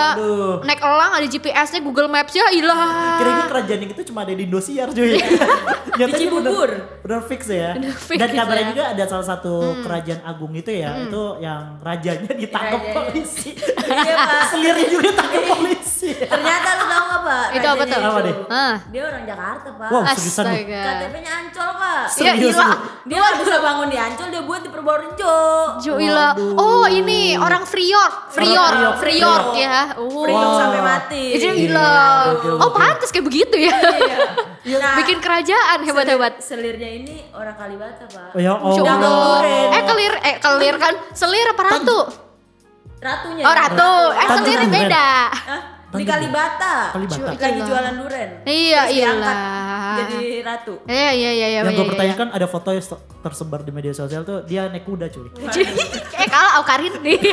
Naik 0.62 0.82
elang 0.82 1.12
ada 1.14 1.26
GPS-nya 1.26 1.80
Google 1.80 2.08
Maps 2.08 2.32
ya 2.32 2.48
ilah. 2.52 2.80
kira-kira 3.18 3.46
kerajaan 3.50 3.80
itu 3.84 4.04
cuma 4.06 4.20
ada 4.22 4.32
di 4.32 4.44
Indosiar 4.44 4.88
cuy 4.90 5.18
Nyatanya 5.98 6.08
Di 6.08 6.14
Cibubur. 6.18 6.70
bener, 6.70 7.02
bener 7.02 7.22
fix 7.24 7.42
ya 7.46 7.76
dan 8.12 8.30
kabarnya 8.30 8.64
ya. 8.64 8.70
juga 8.70 8.84
ada 8.90 9.04
salah 9.06 9.28
satu 9.28 9.54
kerajaan 9.82 10.22
agung 10.24 10.54
itu 10.54 10.72
ya 10.72 10.96
itu 11.00 11.22
yang 11.38 11.78
rajanya 11.80 12.32
ditangkap 12.32 12.80
Rajanya. 12.80 12.94
polisi 12.94 13.52
Iya, 13.82 14.16
Pak. 14.18 14.44
selirnya 14.50 14.88
juga 14.88 15.10
tangkap 15.14 15.44
polisi 15.48 16.10
Ternyata 16.14 16.70
lu 16.74 16.86
tahu 16.88 17.04
nggak, 17.04 17.22
Pak? 17.22 17.46
Itu 17.52 17.68
apa 17.68 17.84
tuh? 17.84 18.00
Apa 18.02 18.20
deh? 18.22 18.36
Hah. 18.48 18.76
Dia 18.88 19.02
orang 19.04 19.24
Jakarta, 19.24 19.70
Pak. 19.72 19.90
Wow, 19.92 20.02
seriusan. 20.12 20.46
KTP-nya 20.50 21.31
Ancol, 21.32 21.70
Pak. 21.74 22.04
Ya 22.14 22.34
Serius 22.34 22.54
ilah. 22.54 22.70
lu? 22.70 22.78
Dia 23.04 23.18
nggak 23.18 23.36
bisa 23.40 23.56
bangun 23.58 23.88
di 23.88 23.98
Ancol, 23.98 24.28
dia 24.28 24.42
buat 24.42 24.60
di 24.60 24.70
Purworejo. 24.70 25.38
Jo 25.80 25.94
ilah. 25.98 26.32
Oh, 26.54 26.86
ini 26.86 27.34
orang 27.36 27.64
Free 27.64 27.88
York, 27.88 28.30
Free 28.30 28.50
York, 28.50 28.76
Priok, 28.76 28.96
Free 28.98 29.16
Priok. 29.16 29.26
York 29.26 29.48
ya. 29.58 29.78
Oh. 29.96 30.28
Sampai 30.54 30.82
mati. 30.82 31.24
Itu 31.34 31.48
Iya, 31.48 31.54
ilah. 31.66 32.16
gokil, 32.36 32.56
Oh, 32.58 32.70
pantas 32.72 33.10
kayak 33.10 33.26
begitu 33.26 33.56
ya. 33.58 33.74
Iya. 34.62 34.78
Nah, 34.78 34.96
Bikin 35.00 35.18
kerajaan 35.18 35.80
hebat-hebat. 35.82 36.34
selir- 36.38 36.60
Selirnya 36.62 36.90
ini 36.94 37.16
orang 37.32 37.56
Kalibata, 37.56 38.06
Pak. 38.06 38.32
Oh, 38.32 38.40
ya 38.40 38.54
Allah. 38.54 38.94
Allah. 38.94 39.40
Eh 39.72 39.84
kelir, 39.84 40.14
eh 40.22 40.36
kelir 40.38 40.76
kan 40.78 40.94
selir 41.12 41.48
apa 41.48 41.62
ratu? 41.66 42.00
Ratunya. 42.98 43.44
Oh 43.44 43.54
ratu, 43.56 43.92
eh 44.14 44.28
selirnya 44.30 44.70
beda. 44.70 45.10
Hah? 45.34 45.62
Di 45.92 46.04
Kalibata. 46.08 46.96
Kalibata. 46.96 47.36
Lagi 47.36 47.62
jualan 47.68 47.94
duren. 48.00 48.30
Iya, 48.48 48.82
iyalah. 48.88 49.36
Jadi 50.00 50.40
ratu. 50.40 50.74
Iya 50.88 51.12
iya 51.12 51.32
iya 51.32 51.48
iya. 51.52 51.60
yang 51.62 51.68
iya, 51.68 51.76
gue 51.76 51.84
iya. 51.84 51.92
pertanyakan 51.92 52.28
ada 52.32 52.48
foto 52.48 52.70
yang 52.72 52.86
tersebar 53.22 53.60
di 53.62 53.72
media 53.76 53.94
sosial 53.94 54.24
tuh 54.24 54.42
dia 54.48 54.66
naik 54.66 54.88
kuda 54.88 55.06
cuy 55.12 55.30
eh 56.22 56.28
kalah 56.32 56.64
Aukarin 56.64 56.96
nih. 57.04 57.20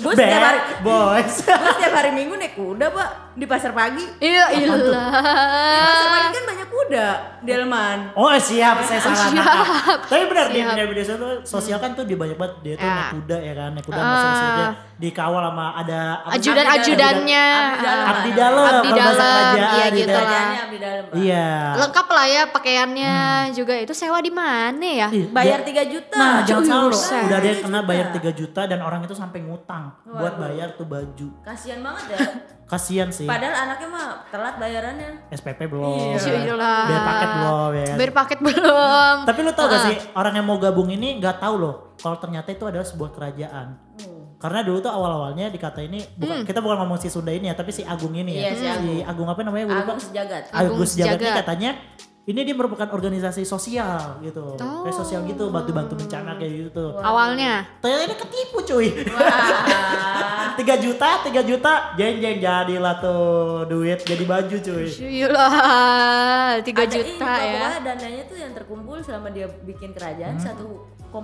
Gue 0.00 0.16
setiap 0.16 0.40
hari, 0.40 0.60
boys 0.80 1.44
gue 1.44 1.72
setiap 1.76 1.92
hari 1.92 2.08
minggu 2.16 2.32
naik 2.32 2.56
kuda, 2.56 2.88
Pak. 2.88 3.36
Di 3.36 3.44
pasar 3.44 3.76
pagi. 3.76 4.00
Iya 4.16 4.48
Di 4.48 4.64
pasar 4.64 6.08
pagi 6.08 6.28
kan 6.32 6.44
banyak 6.48 6.68
kuda. 6.72 7.06
Delman. 7.44 7.98
Oh 8.16 8.32
siap, 8.32 8.80
saya 8.80 8.96
salah 8.96 9.28
Siap. 9.28 9.36
nangkap. 9.36 9.66
Tapi 10.08 10.24
benar 10.24 10.46
di 10.48 10.60
media 10.64 10.84
media 10.88 11.04
sosial, 11.04 11.44
sosial 11.44 11.76
kan 11.76 11.92
tuh 11.92 12.08
dia 12.08 12.16
banyak 12.16 12.36
banget 12.40 12.54
dia 12.64 12.74
tuh 12.76 12.88
naik 12.88 13.12
kuda 13.20 13.36
ya 13.40 13.52
kan, 13.52 13.70
naik 13.76 13.84
kuda 13.84 14.00
Ah. 14.00 14.08
masuk 14.08 14.32
sini 14.32 14.64
dikawal 15.00 15.42
sama 15.52 15.66
ada 15.76 16.00
Ajudan-ajudannya. 16.32 17.44
Abdi 17.72 18.30
dalam. 18.32 18.64
abdi 18.72 18.90
dalam, 18.90 19.54
iya 19.54 19.86
gitu. 19.88 19.98
gitu 20.00 20.12
lah. 20.12 20.42
Dalam, 20.80 21.04
Pak. 21.06 21.14
Iya. 21.14 21.48
Lengkap 21.76 22.06
lah 22.08 22.26
ya 22.26 22.42
pakaiannya 22.48 23.14
juga 23.52 23.74
itu 23.76 23.92
sewa 23.92 24.18
di 24.18 24.32
mana 24.32 24.80
ya? 24.80 25.08
Ih, 25.10 25.28
Bayar 25.28 25.60
dia- 25.60 25.84
3 25.84 25.92
juta. 25.92 26.16
Nah, 26.16 26.36
jangan 26.42 26.62
salah 26.64 26.84
loh. 26.88 27.00
Udah 27.00 27.36
ada 27.36 27.48
yang 27.48 27.60
kena 27.60 27.80
bayar 27.82 28.06
3 28.10 28.30
juta 28.32 28.60
dan 28.64 28.80
orang 28.80 29.00
itu 29.02 29.12
sampai 29.12 29.38
ngutang 29.40 29.92
buat 30.02 30.34
bayar 30.36 30.72
tuh 30.74 30.84
baju. 30.84 31.28
Kasihan 31.40 31.80
banget 31.80 32.04
ya. 32.10 32.18
Kasian 32.70 33.10
sih. 33.10 33.26
Padahal 33.26 33.66
anaknya 33.66 33.88
mah 33.90 34.06
telat 34.30 34.54
bayarannya. 34.56 35.10
SPP 35.28 35.66
belum. 35.66 36.14
Iya. 36.14 36.54
Bayar 36.56 37.02
paket 37.04 37.28
belum 37.34 37.70
ya. 37.74 37.94
Bayar 37.98 38.12
paket 38.14 38.38
belum. 38.40 39.14
Tapi 39.26 39.40
lu 39.42 39.52
tau 39.52 39.66
gak 39.66 39.74
Ah. 39.74 39.84
sih 39.84 39.96
orang 40.14 40.34
yang 40.34 40.46
mau 40.46 40.56
gabung 40.56 40.86
ini 40.86 41.18
nggak 41.18 41.42
tahu 41.42 41.54
loh 41.58 41.98
kalau 41.98 42.16
ternyata 42.16 42.48
itu 42.48 42.62
adalah 42.62 42.86
sebuah 42.86 43.10
kerajaan. 43.10 43.74
Karena 44.40 44.64
dulu 44.64 44.80
tuh 44.80 44.88
awal-awalnya 44.88 45.52
dikata 45.52 45.84
ini 45.84 46.00
bukan 46.16 46.48
kita 46.48 46.64
bukan 46.64 46.80
ngomong 46.80 46.96
si 46.96 47.12
Sunda 47.12 47.28
ini 47.28 47.52
ya, 47.52 47.54
tapi 47.54 47.76
si 47.76 47.84
Agung 47.84 48.16
ini 48.16 48.40
ya. 48.40 48.48
Iya, 48.48 48.52
si 48.56 48.64
Agung. 48.66 49.04
Agung 49.04 49.28
apa 49.28 49.40
namanya? 49.44 49.84
Agung 49.84 50.00
sejagat. 50.00 50.48
Agung 50.48 50.80
Agus 50.80 50.96
Jagat 50.96 51.20
ini 51.20 51.28
Sejagat. 51.28 51.40
katanya 51.44 51.70
ini 52.20 52.40
dia 52.44 52.52
merupakan 52.52 52.84
organisasi 52.86 53.42
sosial 53.42 54.20
gitu. 54.20 54.54
Kayak 54.60 54.92
sosial 54.94 55.20
gitu, 55.24 55.48
bantu-bantu 55.48 55.96
bencana 55.96 56.36
kayak 56.36 56.52
gitu 56.52 56.68
tuh. 56.70 56.90
Awalnya. 57.00 57.64
Ternyata 57.80 58.02
ini 58.06 58.16
ketipu 58.20 58.58
cuy. 58.60 58.88
Wah. 59.08 60.52
3 60.60 60.76
juta, 60.76 61.24
3 61.24 61.32
juta, 61.42 61.72
jeng 61.96 62.20
jeng 62.20 62.36
jadilah 62.36 63.00
tuh 63.00 63.64
duit 63.64 64.04
jadi 64.04 64.24
baju 64.28 64.56
cuy. 64.60 64.84
Iyalah, 64.84 66.60
3 66.60 66.68
Ada 66.68 66.96
ini, 67.00 67.16
juta 67.16 67.24
Pak, 67.24 67.38
ya. 67.40 67.68
dananya 67.80 68.22
tuh 68.28 68.36
yang 68.36 68.52
terkumpul 68.52 69.00
selama 69.00 69.32
dia 69.32 69.48
bikin 69.64 69.96
kerajaan 69.96 70.36
1,3 70.36 71.16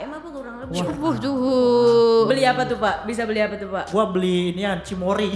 m 0.00 0.10
apa 0.10 0.28
kurang 0.32 0.56
lebih. 0.64 0.80
Wah, 0.96 1.14
tuh. 1.20 2.24
Beli 2.24 2.42
apa 2.48 2.64
tuh 2.64 2.80
Pak? 2.80 3.04
Bisa 3.04 3.28
beli 3.28 3.44
apa 3.44 3.60
tuh 3.60 3.68
Pak? 3.68 3.92
Gua 3.92 4.08
beli 4.08 4.56
ini 4.56 4.64
Cimori. 4.80 5.28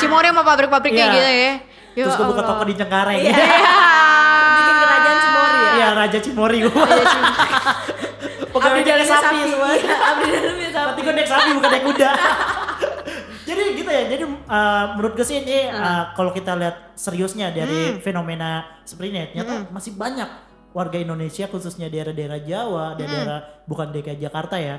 Cimori 0.00 0.26
sama 0.32 0.42
pabrik-pabrik 0.42 0.96
kayak 0.96 1.08
Iya. 1.12 1.14
gitu 1.14 1.28
ya. 1.28 1.52
Ya 1.98 2.06
Terus 2.06 2.14
gue 2.14 2.26
buka 2.30 2.42
Allah. 2.46 2.50
toko 2.54 2.62
di 2.62 2.74
Cengkareng. 2.78 3.18
Iya. 3.18 3.34
Bikin 4.58 4.74
kerajaan 4.78 5.16
Cimori 5.18 5.58
ya. 5.58 5.70
Iya, 5.74 5.88
Raja 5.98 6.18
Cimori 6.22 6.58
gua. 6.62 6.86
Pegawai 8.54 8.82
dalamnya 8.86 9.06
sapi 9.10 9.38
semua. 9.50 9.70
Iya, 9.74 9.96
Abdi 9.98 10.26
dalamnya 10.30 10.70
sapi. 10.70 10.88
Tapi 10.94 11.00
gue 11.02 11.14
naik 11.18 11.28
sapi 11.28 11.48
bukan 11.58 11.70
naik 11.74 11.84
kuda. 11.90 12.10
jadi 13.50 13.62
gitu 13.74 13.90
ya. 13.90 14.02
Jadi 14.06 14.22
uh, 14.30 14.84
menurut 14.94 15.12
gue 15.18 15.26
sih 15.26 15.42
ini 15.42 15.58
uh, 15.74 16.14
kalau 16.14 16.30
kita 16.30 16.54
lihat 16.54 16.94
seriusnya 16.94 17.50
dari 17.50 17.98
fenomena 17.98 18.78
seperti 18.86 19.08
ini, 19.10 19.20
ternyata 19.34 19.66
masih 19.74 19.98
banyak 19.98 20.30
warga 20.76 21.00
Indonesia 21.00 21.48
khususnya 21.48 21.88
daerah-daerah 21.88 22.38
Jawa, 22.44 22.92
daerah 22.94 23.40
bukan 23.64 23.88
DKI 23.88 24.20
Jakarta 24.20 24.60
ya. 24.60 24.76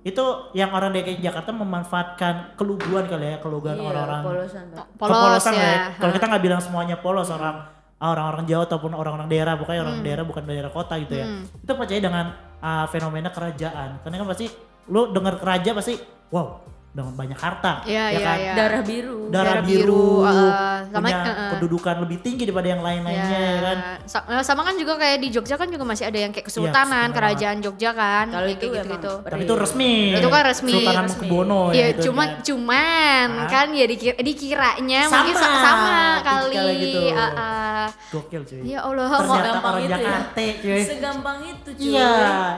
Itu 0.00 0.50
yang 0.56 0.72
orang 0.72 0.90
DKI 0.96 1.20
Jakarta 1.20 1.52
memanfaatkan 1.52 2.56
keluguan 2.56 3.04
kali 3.06 3.34
ya, 3.34 3.36
keluguan 3.38 3.76
Iya, 3.76 3.84
orang-orang 3.84 4.22
polosan, 4.24 4.64
Pak. 4.72 4.86
Polos 4.96 5.12
kepolosan 5.12 5.52
ya. 5.54 5.60
lah 5.60 5.76
Kalau 6.00 6.12
kita 6.16 6.24
nggak 6.26 6.42
bilang 6.42 6.60
semuanya 6.60 6.96
polos 6.98 7.28
orang 7.28 7.56
orang-orang 7.96 8.44
Jawa 8.44 8.62
ataupun 8.68 8.92
orang-orang 8.92 9.28
daerah, 9.28 9.56
pokoknya 9.56 9.80
Hmm. 9.80 9.88
orang 9.88 10.00
daerah 10.04 10.24
bukan 10.28 10.44
daerah 10.44 10.68
kota 10.68 10.94
gitu 11.00 11.14
ya. 11.16 11.26
Itu 11.64 11.72
percaya 11.72 12.00
dengan 12.00 12.24
uh, 12.60 12.84
fenomena 12.92 13.32
kerajaan. 13.32 14.04
Karena 14.04 14.16
kan 14.20 14.26
pasti 14.28 14.46
lu 14.92 15.12
dengar 15.16 15.40
kerajaan 15.40 15.74
pasti 15.80 15.96
wow, 16.28 16.60
dengan 16.96 17.12
banyak 17.12 17.36
harta, 17.36 17.84
Iya, 17.84 17.92
ya 18.00 18.04
iya, 18.10 18.24
kan? 18.24 18.36
iya. 18.40 18.52
Darah 18.56 18.82
biru. 18.82 19.18
Darah, 19.26 19.44
Darah 19.52 19.62
biru, 19.62 19.84
biru, 19.84 20.24
uh, 20.24 20.32
sama- 20.86 21.02
punya 21.02 21.16
uh, 21.18 21.28
uh. 21.28 21.50
kedudukan 21.52 21.94
lebih 22.00 22.18
tinggi 22.18 22.42
daripada 22.42 22.68
yang 22.68 22.80
lain-lainnya 22.80 23.36
ya 23.36 23.58
kan. 23.60 23.78
Sa- 24.02 24.24
sama 24.40 24.62
kan 24.62 24.74
juga 24.74 24.96
kayak 24.96 25.18
di 25.18 25.28
Jogja 25.28 25.54
kan 25.54 25.68
juga 25.68 25.84
masih 25.84 26.06
ada 26.06 26.16
yang 26.16 26.32
kayak 26.32 26.46
kesultanan, 26.46 26.72
Kesultanan. 26.72 27.08
kerajaan 27.12 27.58
Jogja 27.60 27.90
kan, 27.92 28.26
Kalau 28.26 28.40
kayak 28.40 28.56
itu 28.56 28.66
gitu-gitu. 28.72 29.12
emang 29.12 29.28
Tapi 29.28 29.42
itu 29.44 29.54
resmi. 29.54 29.92
Itu 30.14 30.28
kan 30.30 30.42
resmi. 30.42 30.72
Sultan 30.72 30.80
Resmi. 30.80 30.96
Hamengkubuwono 30.96 31.60
ya. 31.68 31.74
Iya, 31.74 31.86
itu 31.86 32.00
cuman 32.02 32.26
kan. 32.26 32.42
cuman 32.42 33.26
Ah. 33.36 33.46
kan 33.46 33.66
ya 33.70 33.84
dikira, 33.84 34.14
dikiranya 34.16 35.00
Sama, 35.04 35.14
mungkin 35.20 35.34
sa- 35.36 35.60
sama 35.60 35.98
kali. 36.22 36.56
gitu. 36.80 37.00
Ah, 37.12 37.22
ah. 37.28 37.86
gokil 38.08 38.42
cuy. 38.42 38.60
Ya 38.64 38.80
Allah, 38.80 39.04
Ternyata 39.04 39.26
mau 39.26 39.36
gampang 39.36 39.72
orang 39.74 39.82
itu 39.82 39.90
ya. 39.90 39.98
Jakarta 39.98 40.40
cuy. 40.56 40.80
Segampang 40.82 41.38
itu 41.44 41.70
cuy. 41.72 41.92
Iya, 41.92 42.14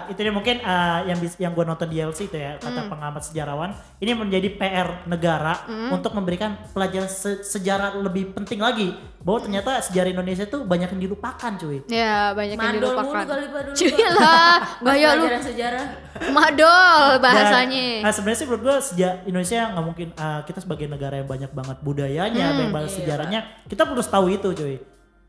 itu 0.07 0.18
dia 0.18 0.33
mungkin 0.33 0.57
uh, 0.61 0.99
yang 1.04 1.18
yang 1.38 1.52
gue 1.52 1.64
nonton 1.64 1.88
di 1.88 1.97
LC 1.99 2.21
itu 2.25 2.37
ya 2.37 2.52
kata 2.57 2.76
Hmm. 2.78 2.90
pengamat 2.90 3.23
sejarawan 3.23 3.71
ini 3.99 4.12
menjadi 4.28 4.49
PR 4.52 4.88
negara 5.04 5.54
untuk 5.88 6.12
memberikan 6.12 6.54
pelajaran 6.68 7.06
se- 7.06 7.40
sejarah 7.42 7.97
lebih 7.99 8.30
penting 8.32 8.58
lagi 8.58 8.92
bahwa 9.18 9.40
ternyata 9.40 9.80
sejarah 9.80 10.11
Indonesia 10.11 10.44
tuh 10.44 10.62
banyak 10.62 10.88
yang 10.88 11.02
dilupakan 11.02 11.50
cuy. 11.54 11.82
Ya, 11.87 12.30
banyak 12.30 12.54
yang 12.54 12.61
Mandol 12.61 12.76
mulu 12.78 12.88
dilupakan. 12.94 13.25
kali 13.26 13.47
Pak 13.47 13.61
dulu. 13.62 13.75
Cuy 13.75 13.97
lah, 14.14 14.56
gaya 14.80 15.08
lu 15.11 15.23
pelajaran 15.23 15.42
sejarah. 15.42 15.87
madol 16.30 17.06
Dan, 17.11 17.20
bahasanya. 17.20 17.87
uh, 18.00 18.12
sebenarnya 18.12 18.38
sih 18.38 18.47
menurut 18.47 18.62
gue 18.62 18.76
sejak 18.85 19.12
Indonesia 19.25 19.61
nggak 19.68 19.85
mungkin 19.85 20.08
uh, 20.14 20.40
kita 20.44 20.58
sebagai 20.61 20.87
negara 20.87 21.14
yang 21.16 21.26
banyak 21.26 21.50
banget 21.50 21.76
budayanya, 21.80 22.47
Hmm. 22.47 22.56
banyak 22.58 22.73
banget 22.73 22.90
sejarahnya, 22.94 23.40
kita 23.64 23.82
perlu 23.82 24.00
tahu 24.00 24.26
itu 24.30 24.49
cuy. 24.52 24.76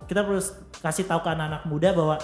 Kita 0.01 0.21
perlu 0.21 0.41
kasih 0.79 1.05
tahu 1.05 1.19
ke 1.19 1.29
anak-anak 1.29 1.63
muda 1.65 1.89
bahwa 1.91 2.15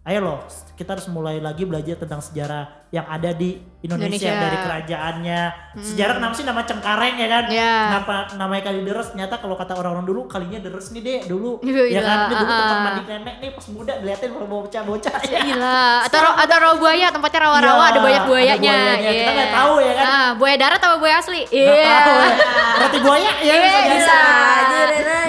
ayo 0.00 0.18
loh 0.18 0.40
kita 0.74 0.96
harus 0.96 1.06
mulai 1.06 1.36
lagi 1.38 1.68
belajar 1.68 1.92
tentang 1.94 2.18
sejarah 2.18 2.88
yang 2.88 3.04
ada 3.06 3.30
di 3.30 3.60
Indonesia, 3.80 4.26
Indonesia. 4.26 4.32
dari 4.34 4.56
kerajaannya. 4.58 5.40
Sejarah 5.78 6.14
kenapa 6.16 6.34
sih 6.34 6.42
nama 6.42 6.64
Cengkareng 6.64 7.14
ya 7.14 7.28
kan? 7.28 7.44
Ya. 7.46 7.74
Kenapa 7.86 8.14
namanya 8.34 8.62
kali 8.66 8.80
deres? 8.82 9.12
Ternyata 9.12 9.38
kalau 9.38 9.54
kata 9.54 9.76
orang-orang 9.76 10.02
dulu 10.02 10.20
kalinya 10.26 10.58
deres 10.58 10.88
nih 10.90 11.00
deh 11.00 11.18
dulu. 11.28 11.60
Iya, 11.60 11.82
ya 11.86 12.00
kan? 12.00 12.18
Ini 12.18 12.34
dulu 12.34 12.48
ah, 12.48 12.56
tempat 12.58 12.78
mandi 12.82 13.02
nenek 13.06 13.34
nih 13.38 13.50
pas 13.52 13.66
muda 13.68 13.92
diliatin 13.94 14.28
kalau 14.32 14.46
bawa 14.48 14.60
bocah-bocah 14.66 15.14
ya. 15.22 15.38
Gila, 15.44 15.84
atau 16.02 16.18
ro- 16.18 16.38
atau 16.40 16.56
rawa 16.58 16.74
buaya 16.76 17.06
tempatnya 17.10 17.40
rawa-rawa 17.44 17.76
Iya, 17.78 17.84
ada 17.86 17.98
banyak 18.00 18.16
ada 18.16 18.26
buayanya. 18.26 18.56
buayanya. 18.72 18.96
Kita 19.12 19.20
Iya. 19.22 19.36
nggak 19.36 19.52
tahu 19.54 19.74
ya 19.78 19.92
kan? 19.92 20.04
Ah, 20.08 20.28
buaya 20.34 20.56
darat 20.56 20.80
atau 20.80 20.96
buaya 20.96 21.16
asli? 21.20 21.42
Iya. 21.46 21.92
tahu 22.00 22.16
ya. 22.16 22.32
Roti 22.80 22.98
buaya 22.98 23.30
ya 23.38 23.52
Iya, 23.52 23.60
bisa 23.60 23.80
bisa. 23.92 24.18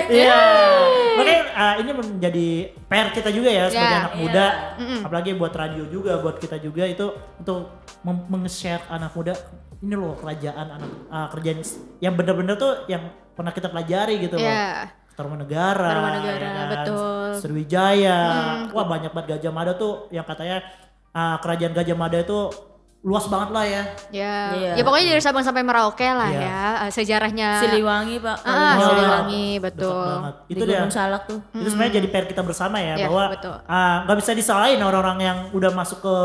Iya. 0.10 0.40
Makanya 0.42 1.11
uh, 1.62 1.75
ini 1.77 1.91
menjadi 1.94 2.48
PR 2.89 3.13
kita 3.13 3.30
juga 3.30 3.50
ya 3.53 3.70
sebagai 3.70 3.86
Ya, 3.94 4.00
anak 4.01 4.13
iya. 4.13 4.22
muda, 4.25 4.46
apalagi 5.06 5.30
buat 5.38 5.53
radio 5.53 5.86
juga, 5.86 6.18
buat 6.18 6.41
kita 6.41 6.58
juga 6.58 6.89
itu 6.89 7.06
untuk 7.38 7.70
mem- 8.01 8.25
meng-share 8.27 8.82
anak 8.89 9.13
muda 9.13 9.38
ini 9.82 9.94
loh 9.98 10.13
kerajaan 10.18 10.68
anak 10.77 10.89
uh, 11.10 11.27
kerjaan 11.30 11.62
yang 11.98 12.13
bener-bener 12.13 12.58
tuh 12.58 12.86
yang 12.86 13.10
pernah 13.34 13.53
kita 13.53 13.70
pelajari 13.70 14.18
gitu 14.22 14.38
loh. 14.38 14.46
Iya. 14.46 14.89
Tarumanegara, 15.12 15.86
Tarumanegara, 15.91 16.39
ya 16.39 16.50
kan? 16.50 16.70
betul. 16.74 17.30
Sriwijaya, 17.38 18.18
wah 18.72 18.86
banyak 18.88 19.12
banget 19.12 19.38
Gajah 19.38 19.53
Mada 19.53 19.74
tuh 19.75 20.08
yang 20.10 20.25
katanya 20.25 20.63
uh, 21.13 21.38
kerajaan 21.44 21.75
Gajah 21.75 21.98
Mada 22.00 22.18
itu 22.18 22.39
luas 23.01 23.25
banget 23.25 23.50
lah 23.50 23.65
ya. 23.65 23.84
Ya, 24.13 24.38
Iya. 24.53 24.72
ya 24.77 24.84
pokoknya 24.86 25.17
dari 25.17 25.24
Sabang 25.25 25.41
sampai 25.41 25.65
Merauke 25.65 26.05
lah 26.05 26.29
Iya. 26.29 26.41
ya 26.46 26.62
eh, 26.86 26.91
sejarahnya. 26.93 27.50
Siliwangi 27.58 28.22
Pak. 28.22 28.38
Ah, 28.46 28.53
Wah, 28.53 28.74
Siliwangi 28.77 29.48
betul. 29.58 30.13
Itu 30.46 30.63
dia. 30.70 30.86
Gunung 30.86 30.93
Salak 30.93 31.25
tuh. 31.25 31.41
Itu 31.50 31.74
sebenarnya 31.74 31.98
jadi 31.98 32.08
PR 32.13 32.25
kita 32.29 32.46
bersama 32.46 32.77
ya 32.77 32.93
Iya, 33.01 33.10
bahwa 33.10 33.34
ah, 33.65 34.05
nggak 34.05 34.17
bisa 34.22 34.31
disalahin 34.38 34.77
orang-orang 34.86 35.17
yang 35.17 35.38
udah 35.50 35.74
masuk 35.74 35.98
ke 36.05 36.15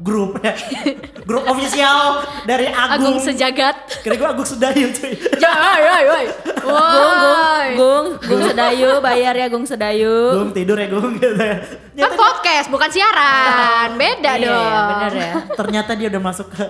grup 0.00 0.40
ya. 0.40 0.56
grup 1.28 1.44
official 1.44 2.24
dari 2.48 2.64
Agung. 2.72 3.12
Agung 3.12 3.18
sejagat. 3.20 3.76
Kira 4.00 4.16
gue 4.16 4.28
Agung 4.32 4.48
Sudayu 4.48 4.88
cuy. 4.88 5.12
Ya, 5.36 5.52
ya, 5.84 5.94
ya. 6.00 6.16
Gung, 6.64 6.72
gung, 6.72 7.68
gung, 7.76 8.06
gung 8.24 8.42
sedayu, 8.48 9.04
bayar 9.04 9.36
ya 9.36 9.52
gung 9.52 9.68
sedayu. 9.68 10.32
Gung 10.32 10.50
tidur 10.56 10.80
ya 10.80 10.88
Gung 10.88 11.12
gitu. 11.20 11.36
Kan 11.92 12.08
Ternyata, 12.08 12.16
podcast 12.16 12.66
bukan 12.68 12.88
siaran. 12.88 13.88
Beda 13.94 14.32
Iya, 14.34 14.48
dong. 14.48 14.88
bener 14.90 15.12
ya. 15.14 15.32
ternyata 15.60 15.90
dia 15.92 16.08
udah 16.08 16.22
masuk 16.22 16.48
ke 16.48 16.64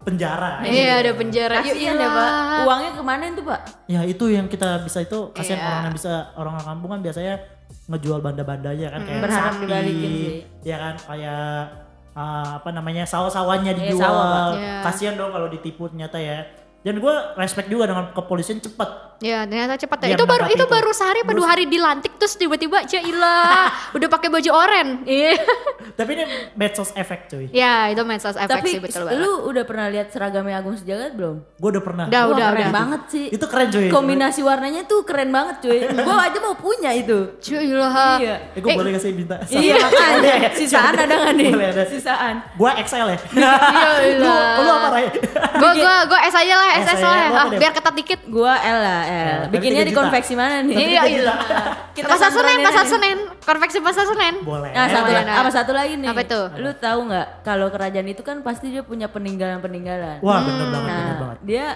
penjara. 0.00 0.60
Iya, 0.60 0.92
ada 1.00 1.12
penjara. 1.12 1.56
Kasian 1.60 1.94
ya 1.94 2.08
Pak. 2.08 2.30
Uangnya 2.64 2.90
ke 2.92 3.02
mana 3.02 3.22
itu 3.26 3.42
Pak? 3.42 3.60
Ya 3.86 4.00
itu 4.02 4.24
yang 4.26 4.46
kita 4.46 4.80
bisa 4.80 5.00
itu 5.00 5.18
kasihan 5.30 5.58
Iya. 5.58 5.66
orang 5.66 5.82
yang 5.82 5.94
bisa 5.94 6.12
orang 6.34 6.54
kampung 6.58 6.90
kan 6.90 7.00
biasanya 7.00 7.34
ngejual 7.86 8.20
banda-bandanya 8.20 8.88
kan 8.90 9.00
kayak 9.02 9.20
Berharap 9.20 9.52
sapi, 9.52 9.62
dibalikin 9.62 10.10
sih. 10.10 10.30
ya 10.62 10.76
kan 10.78 10.94
kayak 11.02 11.48
ah, 12.14 12.50
apa 12.56 12.68
namanya 12.70 13.04
sawah-sawahnya 13.04 13.72
Iya, 13.74 13.80
dijual. 13.82 14.00
sawah. 14.00 14.48
Iya. 14.54 14.74
Kasihan 14.80 15.14
dong 15.14 15.28
kalau 15.28 15.48
ditipu 15.48 15.88
ternyata 15.88 16.16
ya. 16.16 16.40
Dan 16.80 17.00
gue 17.00 17.14
respect 17.34 17.68
juga 17.68 17.84
dengan 17.84 18.12
kepolisian 18.12 18.60
cepet. 18.60 19.13
Ya 19.22 19.46
ternyata 19.46 19.74
cepat 19.78 19.98
ya. 20.10 20.16
Itu 20.18 20.24
baru 20.26 20.50
itu 20.50 20.64
itu. 20.64 20.66
baru 20.66 20.90
sehari 20.90 21.22
apa 21.22 21.32
dua 21.36 21.48
hari 21.54 21.64
dilantik 21.70 22.18
terus 22.18 22.34
tiba-tiba 22.34 22.82
Cailah 22.82 23.70
udah 23.96 24.08
pakai 24.10 24.28
baju 24.32 24.50
oren. 24.50 24.88
Iya. 25.06 25.38
Tapi 25.98 26.10
ini 26.18 26.24
medsos 26.58 26.90
efek 26.96 27.30
cuy. 27.30 27.46
ya 27.54 27.92
itu 27.92 28.02
medsos 28.02 28.34
efek 28.34 28.60
Tapi 28.60 28.70
sih 28.70 28.80
betul 28.82 29.06
banget. 29.06 29.22
lu 29.22 29.32
udah 29.46 29.64
pernah 29.68 29.86
lihat 29.92 30.10
seragamnya 30.10 30.58
Agung 30.58 30.74
Sejagat 30.74 31.14
belum? 31.14 31.36
Gue 31.60 31.68
udah 31.76 31.84
pernah. 31.84 32.04
Udah, 32.10 32.22
Wah, 32.24 32.32
udah, 32.34 32.48
keren 32.50 32.64
udah. 32.64 32.74
banget 32.74 33.02
sih. 33.12 33.26
Itu 33.30 33.46
keren 33.46 33.68
cuy. 33.70 33.88
Kombinasi 33.92 34.40
warnanya 34.42 34.82
tuh 34.88 35.00
keren 35.06 35.30
banget 35.30 35.56
cuy. 35.62 35.78
Gua 36.04 36.16
aja 36.26 36.38
mau 36.42 36.54
punya 36.58 36.90
itu. 36.90 37.18
Cailah. 37.38 38.18
Iya. 38.18 38.36
Eh, 38.56 38.60
gue 38.60 38.70
boleh 38.74 38.90
kasih 38.96 39.12
minta. 39.14 39.36
Iya 39.54 39.80
makanya. 39.80 40.50
Sisaan 40.52 40.94
ada 40.98 41.14
nggak 41.14 41.34
nih? 41.38 41.50
Boleh 41.54 41.68
ada. 41.70 41.82
Sisaan. 41.86 42.34
Gue 42.58 42.70
XL 42.82 43.08
ya. 43.14 43.18
Iya, 43.34 43.88
lu, 44.18 44.26
iya. 44.26 44.38
lu 44.60 44.70
apa 44.74 44.88
Ray? 44.92 45.06
Gue 45.54 45.72
gue 45.78 45.94
gue 46.10 46.20
S 46.26 46.34
aja 46.34 46.54
lah, 46.58 46.68
SS 46.82 47.00
aja, 47.00 47.06
lah. 47.06 47.26
Ah, 47.32 47.46
biar 47.54 47.72
ketat 47.72 47.94
dikit. 47.94 48.20
Gua 48.28 48.56
L 48.58 48.78
lah 48.82 49.03
L. 49.04 49.10
L. 49.10 49.40
Tapi 49.42 49.52
Bikinnya 49.54 49.82
di 49.82 49.92
konveksi 49.92 50.34
mana 50.34 50.60
nih? 50.60 50.76
Iya, 50.76 51.02
iya. 51.06 51.34
Kita 51.90 52.06
Pasar 52.06 52.28
Senen, 52.28 52.58
Pasar 52.60 52.82
nih. 52.82 52.90
Senen. 52.90 53.18
Konveksi 53.38 53.78
Pasar 53.78 54.04
Senen. 54.04 54.34
boleh. 54.42 54.70
Nah, 54.70 54.86
satu 54.86 55.06
Boleh, 55.06 55.22
nah. 55.22 55.34
apa 55.38 55.50
satu 55.50 55.70
lagi 55.70 55.94
nih? 55.94 56.08
Apa 56.08 56.20
itu? 56.22 56.40
Lu 56.58 56.70
tahu 56.74 56.98
nggak 57.06 57.26
kalau 57.42 57.68
kerajaan 57.68 58.06
itu 58.06 58.20
kan 58.20 58.40
pasti 58.40 58.68
dia 58.68 58.82
punya 58.82 59.06
peninggalan-peninggalan. 59.06 60.18
Wah 60.20 60.40
bener 60.40 60.66
banget, 60.66 60.88
bener 60.88 61.04
Nah, 61.06 61.16
banget. 61.18 61.38
dia 61.42 61.66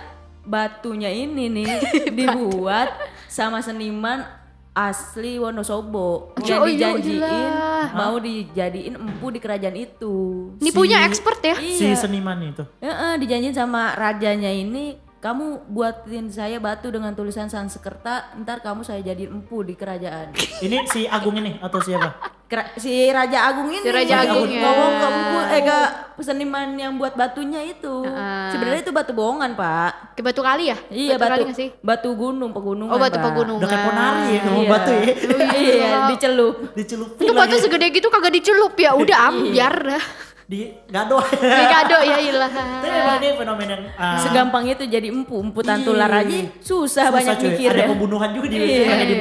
batunya 0.43 1.09
ini 1.09 1.45
nih 1.51 1.69
dibuat 2.19 2.89
sama 3.27 3.61
seniman 3.61 4.25
asli 4.71 5.37
Wonosobo 5.37 6.39
yang 6.39 6.63
Oh, 6.63 6.65
iya, 6.65 6.95
dijanjiin 6.95 7.19
gila. 7.19 7.83
mau 7.93 8.15
dijadiin 8.17 8.95
empu 8.95 9.27
di 9.29 9.39
kerajaan 9.39 9.75
itu. 9.75 10.15
Ini 10.57 10.71
punya 10.71 11.03
expert 11.03 11.43
ya. 11.43 11.59
Si 11.59 11.83
Iya. 11.85 11.99
seniman 11.99 12.39
itu. 12.45 12.63
Heeh, 12.79 13.19
dijanjiin 13.19 13.53
sama 13.53 13.93
rajanya 13.93 14.49
ini 14.49 14.95
kamu 15.19 15.67
buatin 15.67 16.31
saya 16.31 16.57
batu 16.59 16.89
dengan 16.89 17.11
tulisan 17.11 17.51
Sanskerta, 17.51 18.39
ntar 18.39 18.63
kamu 18.63 18.87
saya 18.87 19.03
jadiin 19.03 19.35
empu 19.35 19.61
di 19.61 19.75
kerajaan. 19.75 20.31
Ini 20.63 20.87
si 20.87 21.05
Agung 21.05 21.35
ini 21.35 21.59
atau 21.59 21.83
siapa? 21.83 22.39
Kera- 22.49 22.73
si 22.77 22.89
Raja 23.07 23.45
Agung 23.45 23.69
ini 23.69 23.83
Si 23.83 23.91
Raja 23.91 24.25
Agung 24.25 24.49
ya. 24.49 24.63
ngomong 24.63 24.93
ke 24.95 25.07
empu 25.11 25.39
eh 25.45 25.61
ke 25.61 25.79
seniman 26.19 26.73
yang 26.75 26.97
buat 26.97 27.13
batunya 27.13 27.61
itu. 27.61 28.01
Heeh. 28.01 28.49
Sebenarnya 28.49 28.81
itu 28.81 28.89
batu 28.89 29.13
bohongan, 29.13 29.53
Pak. 29.53 30.17
Ke 30.17 30.23
batu 30.23 30.41
kali 30.41 30.71
ya? 30.71 30.79
Iya, 30.89 31.15
kali 31.15 31.29
batu 31.29 31.43
nggak 31.45 31.59
sih? 31.59 31.69
batu 31.79 32.09
gunung, 32.15 32.51
pegunungan. 32.51 32.89
Oh, 32.89 32.97
batu 32.97 33.19
Pak. 33.19 33.27
pegunungan. 33.29 33.61
Udah 33.61 33.69
kayak 33.69 33.85
ponari 33.85 34.25
ya 34.25 34.41
ngomong 34.41 34.65
Iya. 34.65 34.71
batu 34.71 34.93
ya. 34.95 35.05
iya, 35.53 35.91
dicelup. 36.09 36.55
Dicelupin 36.73 37.21
Itu 37.21 37.33
batu 37.35 37.57
segede 37.59 37.87
gitu 37.91 38.09
kagak 38.09 38.33
dicelup 38.33 38.75
ya. 38.75 38.95
Udah 38.95 39.19
ambiar 39.29 39.75
dah. 39.77 40.05
Di 40.49 40.65
gado. 40.89 41.21
Ini 41.29 41.65
kado 41.69 42.01
ya 42.01 42.17
ilah. 42.33 42.49
Tapi 42.49 42.89
emang 42.89 43.17
ini 43.21 43.29
fenomena 43.37 43.73
yang 43.77 43.85
ah, 43.95 44.17
Segampang 44.17 44.65
itu 44.65 44.81
jadi 44.83 45.13
empu, 45.13 45.37
empu 45.37 45.61
tantular 45.61 46.09
Iya. 46.09 46.25
aja 46.25 46.39
susah, 46.59 47.13
banyak 47.13 47.37
cuy. 47.37 47.47
mikir 47.53 47.69
Ada 47.69 47.85
ya. 47.85 47.87
pembunuhan 47.87 48.31
juga 48.33 48.47
di 48.49 48.57
Iya. 48.57 48.97
di 48.97 49.13
di 49.13 49.17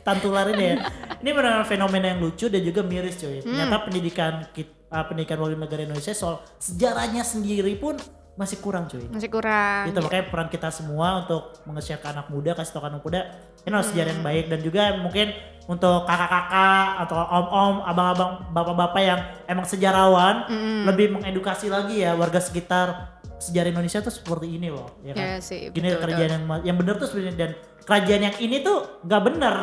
tantular 0.00 0.46
ini 0.48 0.64
ya. 0.64 0.74
Ini 1.18 1.30
benar 1.32 1.66
fenomena 1.66 2.06
yang 2.08 2.22
lucu 2.22 2.46
dan 2.46 2.62
juga 2.62 2.80
miris 2.80 3.18
cuy. 3.18 3.42
Ternyata 3.42 3.76
pendidikan 3.82 4.32
kit- 4.48 4.86
ah, 4.86 5.02
pendidikan 5.02 5.36
warga 5.36 5.58
negara 5.58 5.82
Indonesia 5.82 6.14
soal 6.14 6.38
sejarahnya 6.56 7.22
sendiri 7.22 7.74
pun 7.74 7.98
masih 8.32 8.58
kurang 8.64 8.88
cuy. 8.88 9.04
Masih 9.12 9.28
kurang. 9.28 9.92
Itu 9.92 10.00
makanya 10.00 10.26
peran 10.32 10.48
kita 10.48 10.72
semua 10.72 11.24
untuk 11.24 11.60
menge-share 11.68 12.00
ke 12.00 12.08
anak 12.08 12.32
muda, 12.32 12.56
kasih 12.56 12.72
tau 12.72 12.82
ke 12.84 12.88
anak 12.88 13.02
muda, 13.04 13.20
ini 13.68 13.72
harus 13.76 13.88
sejarah 13.92 14.10
yang 14.16 14.24
baik 14.24 14.44
dan 14.48 14.58
juga 14.64 14.82
mungkin 14.96 15.36
untuk 15.68 16.08
kakak-kakak 16.08 16.88
atau 17.06 17.16
om-om, 17.22 17.74
abang-abang, 17.86 18.32
bapak-bapak 18.50 19.02
yang 19.04 19.20
emang 19.46 19.66
sejarawan 19.68 20.48
lebih 20.88 21.14
mengedukasi 21.14 21.68
lagi 21.68 22.02
ya 22.02 22.16
warga 22.16 22.40
sekitar 22.40 23.20
sejarah 23.38 23.70
Indonesia 23.74 24.00
tuh 24.00 24.14
seperti 24.14 24.58
ini 24.58 24.70
loh, 24.72 25.02
ya 25.04 25.12
kan? 25.12 25.26
Iya 25.26 25.36
sih, 25.42 25.70
Gini 25.70 25.92
betul, 25.92 26.02
kerajaan 26.02 26.30
yang 26.30 26.44
yang 26.72 26.76
benar 26.78 26.94
tuh 26.98 27.10
sebenarnya 27.10 27.34
dan 27.36 27.50
kerajaan 27.82 28.22
yang 28.32 28.36
ini 28.38 28.56
tuh 28.62 29.02
nggak 29.02 29.22
bener 29.26 29.54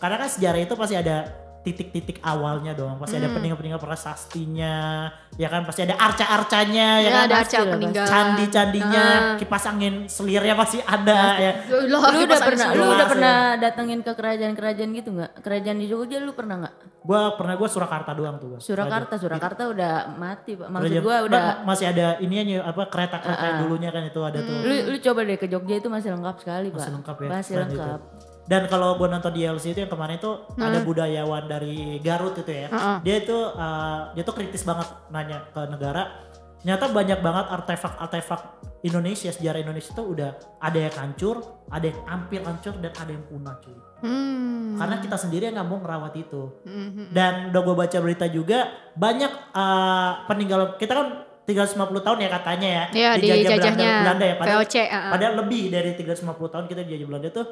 karena 0.00 0.16
kan 0.16 0.28
sejarah 0.32 0.60
itu 0.64 0.74
pasti 0.74 0.96
ada 0.98 1.39
titik-titik 1.60 2.18
awalnya 2.20 2.72
dong. 2.72 2.96
Pasti 2.96 3.14
ada 3.14 3.26
Hmm. 3.26 3.36
peninggalan-peninggalan 3.36 3.82
prasastinya, 3.82 4.76
ya 5.34 5.46
kan 5.46 5.62
pasti 5.62 5.82
ada 5.82 5.94
arca-arcanya, 5.94 6.88
ya 6.98 7.04
Ya, 7.04 7.10
kan. 7.10 7.22
ada 7.26 7.36
arca 7.38 7.58
peninggalan. 7.66 8.08
Candi-candinya, 8.08 9.06
Ah. 9.06 9.36
kipas 9.36 9.64
angin 9.66 9.94
selirnya 10.06 10.54
pasti 10.54 10.80
ada 10.80 11.20
ya. 11.36 11.52
Loh, 11.84 12.00
Lu 12.02 12.20
udah 12.22 12.40
pernah 12.40 12.68
lu 12.70 12.84
udah 12.86 13.06
pernah 13.06 13.36
datengin 13.56 14.00
ke 14.00 14.08
kerajaan-kerajaan 14.10 14.90
gitu 14.90 15.10
nggak? 15.10 15.32
Kerajaan 15.38 15.76
di 15.76 15.86
Jogja 15.86 16.16
lu 16.18 16.32
pernah 16.32 16.56
nggak? 16.58 16.74
Gua 17.00 17.32
pernah 17.32 17.54
gua 17.54 17.68
Surakarta 17.68 18.12
doang 18.12 18.36
tuh. 18.36 18.48
gua. 18.50 18.58
Surakarta, 18.58 19.14
Surakarta 19.16 19.62
udah 19.66 19.92
mati, 20.14 20.52
Pak. 20.54 20.64
Maksud 20.66 20.84
Kerajaan- 20.86 21.04
gua 21.04 21.16
udah 21.22 21.40
Ma- 21.40 21.58
masih 21.66 21.86
ada 21.88 22.06
ininya 22.18 22.56
apa 22.62 22.82
kereta-kereta 22.86 23.44
yang 23.46 23.58
dulunya 23.62 23.90
kan 23.90 24.02
itu 24.02 24.20
ada 24.20 24.38
tuh. 24.38 24.56
lu 24.60 24.74
lu 24.86 24.96
coba 24.98 25.20
deh 25.22 25.36
ke 25.36 25.46
Jogja 25.46 25.74
itu 25.76 25.88
masih 25.88 26.12
lengkap 26.12 26.36
sekali, 26.38 26.68
Pak. 26.68 26.78
Masih 26.78 26.92
lengkap 26.94 27.16
ya. 27.16 27.28
Masih 27.30 27.54
lengkap. 27.58 28.00
Itu. 28.00 28.29
Dan 28.50 28.66
kalau 28.66 28.98
gue 28.98 29.06
nonton 29.06 29.30
di 29.30 29.46
LC 29.46 29.78
itu 29.78 29.86
yang 29.86 29.92
kemarin 29.94 30.18
itu 30.18 30.42
ada 30.58 30.82
budayawan 30.82 31.46
dari 31.46 32.02
Garut 32.02 32.34
itu 32.34 32.50
ya. 32.50 32.66
Dia 32.98 33.22
itu 33.22 33.38
uh, 33.38 34.10
dia 34.10 34.26
tuh 34.26 34.34
kritis 34.34 34.66
banget 34.66 34.90
nanya 35.14 35.46
ke 35.54 35.60
negara. 35.70 36.26
Ternyata 36.58 36.90
banyak 36.90 37.22
banget 37.22 37.46
artefak-artefak 37.46 38.40
Indonesia 38.82 39.30
sejarah 39.30 39.62
Indonesia 39.62 39.94
itu 39.94 40.02
udah 40.02 40.30
ada 40.58 40.78
yang 40.82 40.94
hancur, 40.98 41.40
ada 41.70 41.88
yang 41.88 42.00
hampir 42.10 42.42
hancur 42.42 42.74
dan 42.82 42.92
ada 42.98 43.10
yang 43.14 43.24
punah 43.30 43.54
cuy. 43.62 43.78
Hmm. 44.02 44.76
Karena 44.76 44.96
kita 44.98 45.16
sendiri 45.16 45.48
yang 45.48 45.54
nggak 45.54 45.68
mau 45.70 45.78
ngerawat 45.80 46.14
itu. 46.18 46.42
Mhm. 46.66 47.04
Dan 47.14 47.32
udah 47.54 47.62
gue 47.64 47.76
baca 47.76 47.98
berita 48.02 48.26
juga 48.28 48.58
banyak 48.98 49.32
uh, 49.54 50.26
peninggalan 50.26 50.74
kita 50.74 50.92
kan 50.92 51.08
350 51.46 52.06
tahun 52.06 52.18
ya 52.18 52.28
katanya 52.34 52.68
ya. 52.68 52.84
Iya, 52.92 53.10
dijajah 53.14 53.36
dijajahnya 53.40 53.88
Belanda, 53.88 54.02
Belanda 54.02 54.24
ya. 54.24 54.34
Padahal 54.36 54.58
VOC, 54.58 54.76
uh-uh. 54.76 55.10
Padahal 55.14 55.34
lebih 55.46 55.62
dari 55.70 55.90
350 55.94 56.52
tahun 56.52 56.64
kita 56.66 56.80
dijajah 56.84 57.06
Belanda 57.06 57.28
tuh 57.30 57.46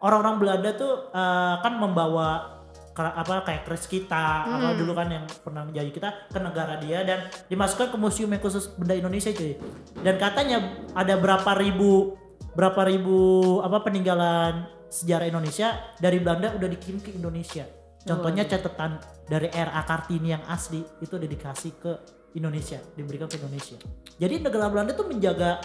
orang-orang 0.00 0.36
Belanda 0.40 0.70
tuh 0.76 1.12
eh, 1.12 1.54
kan 1.60 1.72
membawa 1.76 2.60
apa 3.00 3.48
kayak 3.48 3.64
keris 3.64 3.88
kita 3.88 4.44
Hmm. 4.44 4.60
apa 4.60 4.68
dulu 4.76 4.92
kan 4.92 5.08
yang 5.08 5.24
pernah 5.40 5.64
menjadi 5.64 5.88
kita 5.88 6.08
ke 6.28 6.38
negara 6.42 6.76
dia 6.76 7.00
dan 7.00 7.32
dimasukkan 7.48 7.94
ke 7.94 7.96
museum 7.96 8.28
yang 8.28 8.42
khusus 8.44 8.68
benda 8.76 8.92
Indonesia 8.92 9.32
cuy. 9.32 9.56
Dan 10.04 10.20
katanya 10.20 10.84
ada 10.92 11.16
berapa 11.16 11.48
ribu 11.56 12.18
berapa 12.52 12.82
ribu 12.84 13.16
apa 13.64 13.80
peninggalan 13.86 14.68
sejarah 14.90 15.30
Indonesia 15.30 15.80
dari 16.02 16.18
Belanda 16.18 16.52
udah 16.58 16.68
dikirim 16.68 17.00
ke 17.00 17.14
Indonesia. 17.14 17.64
Contohnya 18.00 18.48
catatan 18.48 18.96
dari 19.28 19.48
R.A. 19.52 19.80
Kartini 19.86 20.34
yang 20.34 20.44
asli 20.48 20.82
itu 21.04 21.14
udah 21.14 21.30
dikasih 21.30 21.72
ke 21.78 21.92
Indonesia, 22.34 22.80
diberikan 22.96 23.28
ke 23.30 23.38
Indonesia. 23.38 23.76
Jadi 24.18 24.40
negara 24.42 24.66
Belanda 24.72 24.96
tuh 24.96 25.06
menjaga 25.06 25.62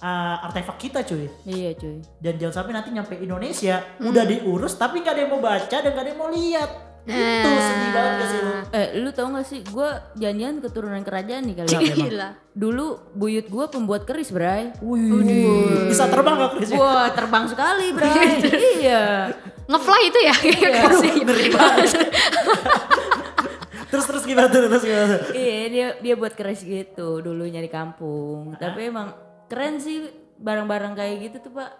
uh, 0.00 0.44
artefak 0.46 0.76
kita 0.76 1.00
cuy 1.02 1.28
Iya, 1.44 1.76
cuy. 1.76 2.00
dan 2.20 2.34
jangan 2.36 2.54
sampai 2.62 2.72
nanti 2.74 2.90
nyampe 2.92 3.14
Indonesia 3.16 3.80
udah 4.00 4.24
diurus 4.24 4.76
tapi 4.76 5.00
nggak 5.00 5.12
ada 5.14 5.20
yang 5.24 5.32
mau 5.32 5.42
baca 5.42 5.76
dan 5.76 5.90
nggak 5.92 6.04
ada 6.04 6.10
yang 6.10 6.20
mau 6.20 6.30
lihat 6.30 6.70
itu 7.06 7.50
sedih 7.62 7.90
banget 7.94 8.12
gak 8.18 8.28
sih 8.28 8.40
lu 8.42 8.52
Eh, 8.74 8.88
lu 8.98 9.08
tau 9.14 9.30
gak 9.30 9.46
sih, 9.46 9.62
gue 9.62 9.88
janjian 10.18 10.58
keturunan 10.58 11.06
kerajaan 11.06 11.46
nih 11.46 11.54
kali. 11.62 11.68
Iya, 11.70 11.78
ya. 11.78 11.86
memang. 11.86 11.98
Gila. 12.10 12.28
Dulu 12.50 12.86
buyut 13.14 13.46
gue 13.46 13.64
pembuat 13.70 14.02
keris, 14.02 14.34
Bray. 14.34 14.74
Wih, 14.82 15.86
bisa 15.86 16.10
terbang 16.10 16.34
gak 16.34 16.58
Chris? 16.58 16.74
Wah, 16.74 17.06
terbang 17.14 17.46
sekali, 17.46 17.94
Bray. 17.94 18.42
iya. 18.82 19.30
Ngefly 19.70 20.02
itu 20.10 20.18
ya? 20.18 20.34
Kasih. 20.82 21.14
terus 23.86 24.04
terus 24.10 24.22
gimana 24.26 24.50
tuh 24.50 24.66
terus 24.66 24.82
gimana? 24.82 25.14
Iya, 25.30 25.56
dia 25.70 25.86
dia 26.02 26.14
buat 26.18 26.34
keris 26.34 26.66
gitu 26.66 27.22
dulunya 27.22 27.62
di 27.62 27.70
kampung. 27.70 28.58
Tapi 28.58 28.90
emang 28.90 29.14
keren 29.46 29.76
sih 29.76 30.06
barang-barang 30.36 30.92
kayak 30.92 31.16
gitu 31.22 31.38
tuh, 31.40 31.54
Pak. 31.54 31.70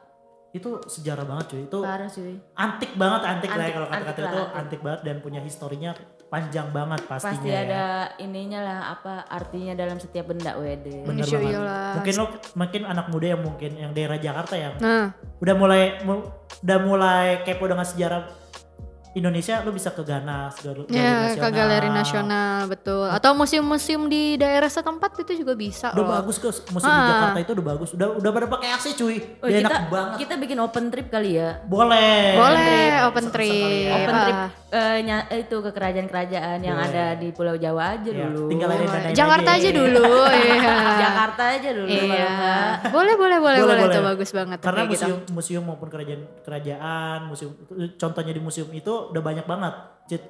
itu 0.48 0.70
sejarah 0.82 1.20
banget 1.22 1.46
cuy 1.46 1.62
itu 1.62 1.78
Parah 1.78 2.08
cuy. 2.08 2.32
antik 2.54 2.90
banget 2.94 3.20
antik, 3.20 3.50
lah 3.50 3.56
ya 3.56 3.60
Antik- 3.60 3.74
kalau 3.74 3.86
kata-kata 3.86 4.08
antik 4.08 4.24
itu 4.24 4.38
antik. 4.40 4.56
antik 4.56 4.80
banget 4.80 5.00
dan 5.02 5.16
punya 5.20 5.40
historinya 5.42 5.90
panjang 6.26 6.66
banget 6.70 7.00
pastinya 7.04 7.36
Pasti 7.36 7.48
ya. 7.50 7.60
ada 7.62 7.84
ininya 8.16 8.60
lah 8.62 8.78
apa 8.90 9.14
artinya 9.28 9.74
dalam 9.74 9.98
setiap 9.98 10.26
benda 10.26 10.56
WD. 10.56 11.04
Bener 11.04 11.22
Insya 11.22 11.38
banget. 11.38 11.60
Allah. 11.60 11.92
Mungkin 11.94 12.14
lo 12.14 12.24
mungkin 12.54 12.82
anak 12.84 13.06
muda 13.06 13.26
yang 13.28 13.42
mungkin 13.42 13.70
yang 13.74 13.92
daerah 13.92 14.16
Jakarta 14.16 14.54
yang 14.56 14.74
Nah, 14.78 15.12
udah 15.36 15.54
mulai 15.54 15.82
mu- 16.02 16.24
udah 16.58 16.78
mulai 16.80 17.26
kepo 17.42 17.64
dengan 17.66 17.84
sejarah 17.84 18.22
Indonesia 19.16 19.64
lo 19.64 19.72
bisa 19.72 19.90
ke 19.90 20.02
Ghana, 20.02 20.52
ke 20.52 20.60
Galeri 20.62 20.84
ya 20.92 21.08
ke 21.32 21.40
Nasional. 21.40 21.50
galeri 21.50 21.88
nasional 21.88 22.58
betul. 22.68 23.08
Atau 23.08 23.32
museum-museum 23.32 24.02
di 24.06 24.36
daerah 24.36 24.68
setempat 24.68 25.16
itu 25.18 25.40
juga 25.40 25.56
bisa 25.56 25.88
Udah 25.90 26.04
loh. 26.04 26.12
bagus 26.20 26.36
kok 26.36 26.52
musim 26.68 26.84
di 26.84 26.92
Ah. 26.94 27.08
Jakarta 27.08 27.38
itu 27.40 27.52
udah 27.52 27.66
bagus. 27.66 27.88
Udah 27.90 28.08
udah 28.12 28.30
pada 28.30 28.46
pakai 28.46 28.68
AC 28.70 28.92
cuy. 28.92 29.16
Oh, 29.40 29.48
Udah 29.48 29.56
kita 29.56 29.60
enak 29.64 29.84
banget. 29.88 30.16
kita 30.20 30.34
bikin 30.36 30.58
open 30.60 30.84
trip 30.86 31.08
kali 31.08 31.30
ya. 31.34 31.64
Boleh. 31.64 32.36
Boleh 32.36 32.76
Open 33.00 33.08
open 33.08 33.24
trip. 33.32 33.48
Satu-satu 33.48 33.72
trip. 33.72 33.80
ya. 33.82 33.94
Open 33.96 34.12
Ah. 34.12 34.22
trip 34.22 34.38
eh, 34.68 34.98
nya- 35.00 35.26
itu 35.32 35.56
ke 35.56 35.70
kerajaan-kerajaan 35.72 36.58
yang 36.60 36.76
Boleh. 36.76 36.92
ada 36.92 37.04
di 37.16 37.28
Pulau 37.30 37.56
Jawa 37.56 37.96
aja 37.96 38.10
Ya, 38.10 38.28
dulu. 38.28 38.44
tinggal 38.46 38.68
aja 38.68 38.84
dandain 38.84 39.16
Jakarta 39.16 39.50
aja 39.54 39.68
dulu. 39.72 40.04
Iya. 40.28 40.74
Jakarta 40.98 41.42
aja 41.50 41.68
dulu 41.72 41.88
Iya. 41.88 42.28
Boleh 42.86 43.14
boleh 43.14 43.38
boleh 43.38 43.58
Boleh, 43.58 43.88
itu 43.88 44.00
bagus 44.04 44.30
banget 44.30 44.56
tuh 44.58 44.66
Karena 44.66 44.82
kayak 44.82 44.92
gitu. 44.92 45.04
museum 45.06 45.20
museum 45.32 45.62
maupun 45.64 45.88
kerajaan 45.88 46.22
kerajaan 46.44 47.18
museum 47.24 47.52
contohnya 47.96 48.32
di 48.32 48.42
museum 48.42 48.68
itu 48.70 49.05
udah 49.12 49.22
banyak 49.22 49.46
banget 49.46 49.74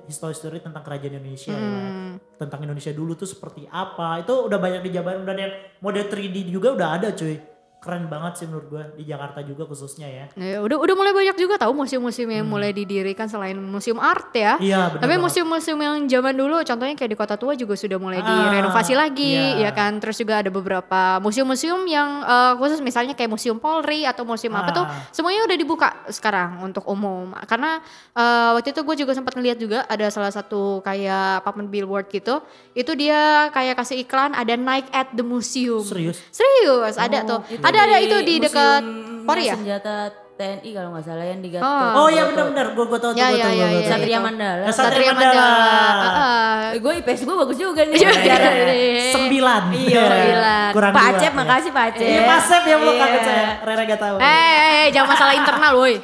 histori-histori 0.08 0.64
tentang 0.64 0.80
kerajaan 0.80 1.20
Indonesia 1.20 1.52
ya. 1.52 1.60
Hmm. 1.60 2.16
tentang 2.40 2.64
Indonesia 2.64 2.92
dulu 2.96 3.12
tuh 3.12 3.28
seperti 3.28 3.68
apa 3.68 4.24
itu 4.24 4.32
udah 4.48 4.56
banyak 4.56 4.80
dijabarin 4.88 5.28
dan 5.28 5.36
yang 5.36 5.52
model 5.84 6.08
3D 6.08 6.48
juga 6.48 6.72
udah 6.72 6.88
ada 6.96 7.08
cuy 7.12 7.36
keren 7.76 8.06
banget 8.06 8.32
sih 8.34 8.46
menurut 8.46 8.66
gua 8.66 8.82
di 8.90 9.04
Jakarta 9.04 9.40
juga 9.40 9.62
khususnya 9.62 10.04
ya 10.04 10.24
Ya, 10.34 10.58
udah 10.58 10.74
udah 10.76 10.94
mulai 10.94 11.12
banyak 11.12 11.36
juga 11.36 11.54
tahu 11.54 11.70
museum-museum 11.72 12.26
yang 12.26 12.42
mulai 12.44 12.70
didirikan 12.70 13.24
selain 13.24 13.54
museum 13.54 13.96
art 13.96 14.32
ya. 14.32 14.58
Hmm. 14.58 14.64
Iya, 14.64 14.80
bener 14.90 15.00
Tapi 15.00 15.14
museum-museum 15.16 15.78
yang 15.78 15.96
zaman 16.04 16.34
dulu 16.34 16.56
contohnya 16.60 16.94
kayak 16.94 17.10
di 17.10 17.16
Kota 17.16 17.36
Tua 17.36 17.54
juga 17.54 17.72
sudah 17.72 17.94
mulai 17.96 18.18
Ah, 18.18 18.26
direnovasi 18.50 18.92
lagi 18.92 19.38
iya. 19.54 19.68
ya 19.68 19.70
kan. 19.70 20.02
Terus 20.02 20.16
juga 20.16 20.42
ada 20.42 20.50
beberapa 20.50 21.00
museum-museum 21.20 21.86
yang 21.86 22.20
eh, 22.20 22.52
khusus 22.56 22.80
misalnya 22.80 23.14
kayak 23.14 23.30
Museum 23.30 23.56
Polri 23.56 24.02
atau 24.02 24.24
museum 24.24 24.52
apa 24.52 24.70
tuh 24.72 24.82
Ah. 24.82 25.06
semuanya 25.08 25.46
udah 25.46 25.56
dibuka 25.56 25.88
sekarang 26.08 26.58
untuk 26.62 26.82
umum. 26.84 27.38
Karena 27.44 27.78
eh, 28.12 28.50
waktu 28.52 28.74
itu 28.74 28.82
gue 28.82 28.96
juga 28.98 29.12
sempat 29.12 29.36
ngeliat 29.36 29.56
juga 29.56 29.78
ada 29.86 30.10
salah 30.10 30.30
satu 30.30 30.82
kayak 30.82 31.42
papan 31.42 31.70
billboard 31.70 32.10
gitu. 32.10 32.42
Itu 32.72 32.92
dia 32.92 33.46
kayak 33.50 33.78
kasih 33.78 34.02
iklan 34.02 34.34
ada 34.34 34.58
Nike 34.58 34.90
at 34.90 35.14
the 35.14 35.22
Museum. 35.22 35.86
serius 35.86 36.18
Serius 36.34 36.96
ada 36.96 37.22
tuh. 37.22 37.40
Itu 37.46 37.62
Ada 37.62 37.75
ada 37.78 37.96
itu 37.98 38.16
di 38.22 38.34
dekat 38.38 38.82
Polri 39.22 39.44
ya? 39.44 39.54
Senjata 39.54 39.96
TNI 40.32 40.68
kalau 40.70 40.92
nggak 40.92 41.02
salah 41.02 41.24
yang 41.24 41.40
di 41.40 41.48
Gatot. 41.48 41.64
Oh. 41.64 41.90
oh 41.96 42.08
iya 42.08 42.22
benar-benar 42.24 42.66
gua 42.72 42.84
gua 42.86 42.98
tahu 42.98 43.10
tuh 43.10 43.18
Ya, 43.18 43.26
gua 43.26 43.32
ya, 43.32 43.42
tahu 43.42 43.52
ya, 43.52 43.56
gua 43.56 43.66
ya, 43.66 43.80
tahu. 43.80 43.88
Satria 43.88 44.04
itu. 44.12 44.20
Mandala. 44.22 44.60
Ya, 44.60 44.70
Satria 44.70 45.10
Mandala. 45.10 45.48
Heeh. 45.96 46.56
Eh, 46.66 46.78
gue 46.78 46.92
IPS 46.94 47.20
gue 47.22 47.36
bagus 47.38 47.56
juga 47.56 47.80
nih. 47.82 47.96
Iya, 47.96 48.10
sejarah. 48.12 48.52
iya. 48.52 49.04
sembilan 49.10 49.62
Iya. 49.72 50.02
Sembilan. 50.04 50.68
kurang 50.70 50.92
Pak 50.92 51.04
Acep, 51.10 51.24
ya. 51.24 51.30
makasih 51.34 51.70
Pak 51.70 51.84
Acep. 51.88 52.04
Iya 52.04 52.20
Pak 52.22 52.36
Acep 52.38 52.62
yang 52.66 52.80
lo 52.80 52.92
Iya. 52.92 53.00
kaget 53.00 53.22
saya 53.22 53.44
Rere 53.62 53.82
gak 53.86 54.00
tahu 54.02 54.16
Eh, 54.18 54.28
eh, 54.28 54.52
eh, 54.76 54.86
jangan 54.90 55.08
masalah 55.10 55.34
internal 55.34 55.72
woi. 55.74 55.94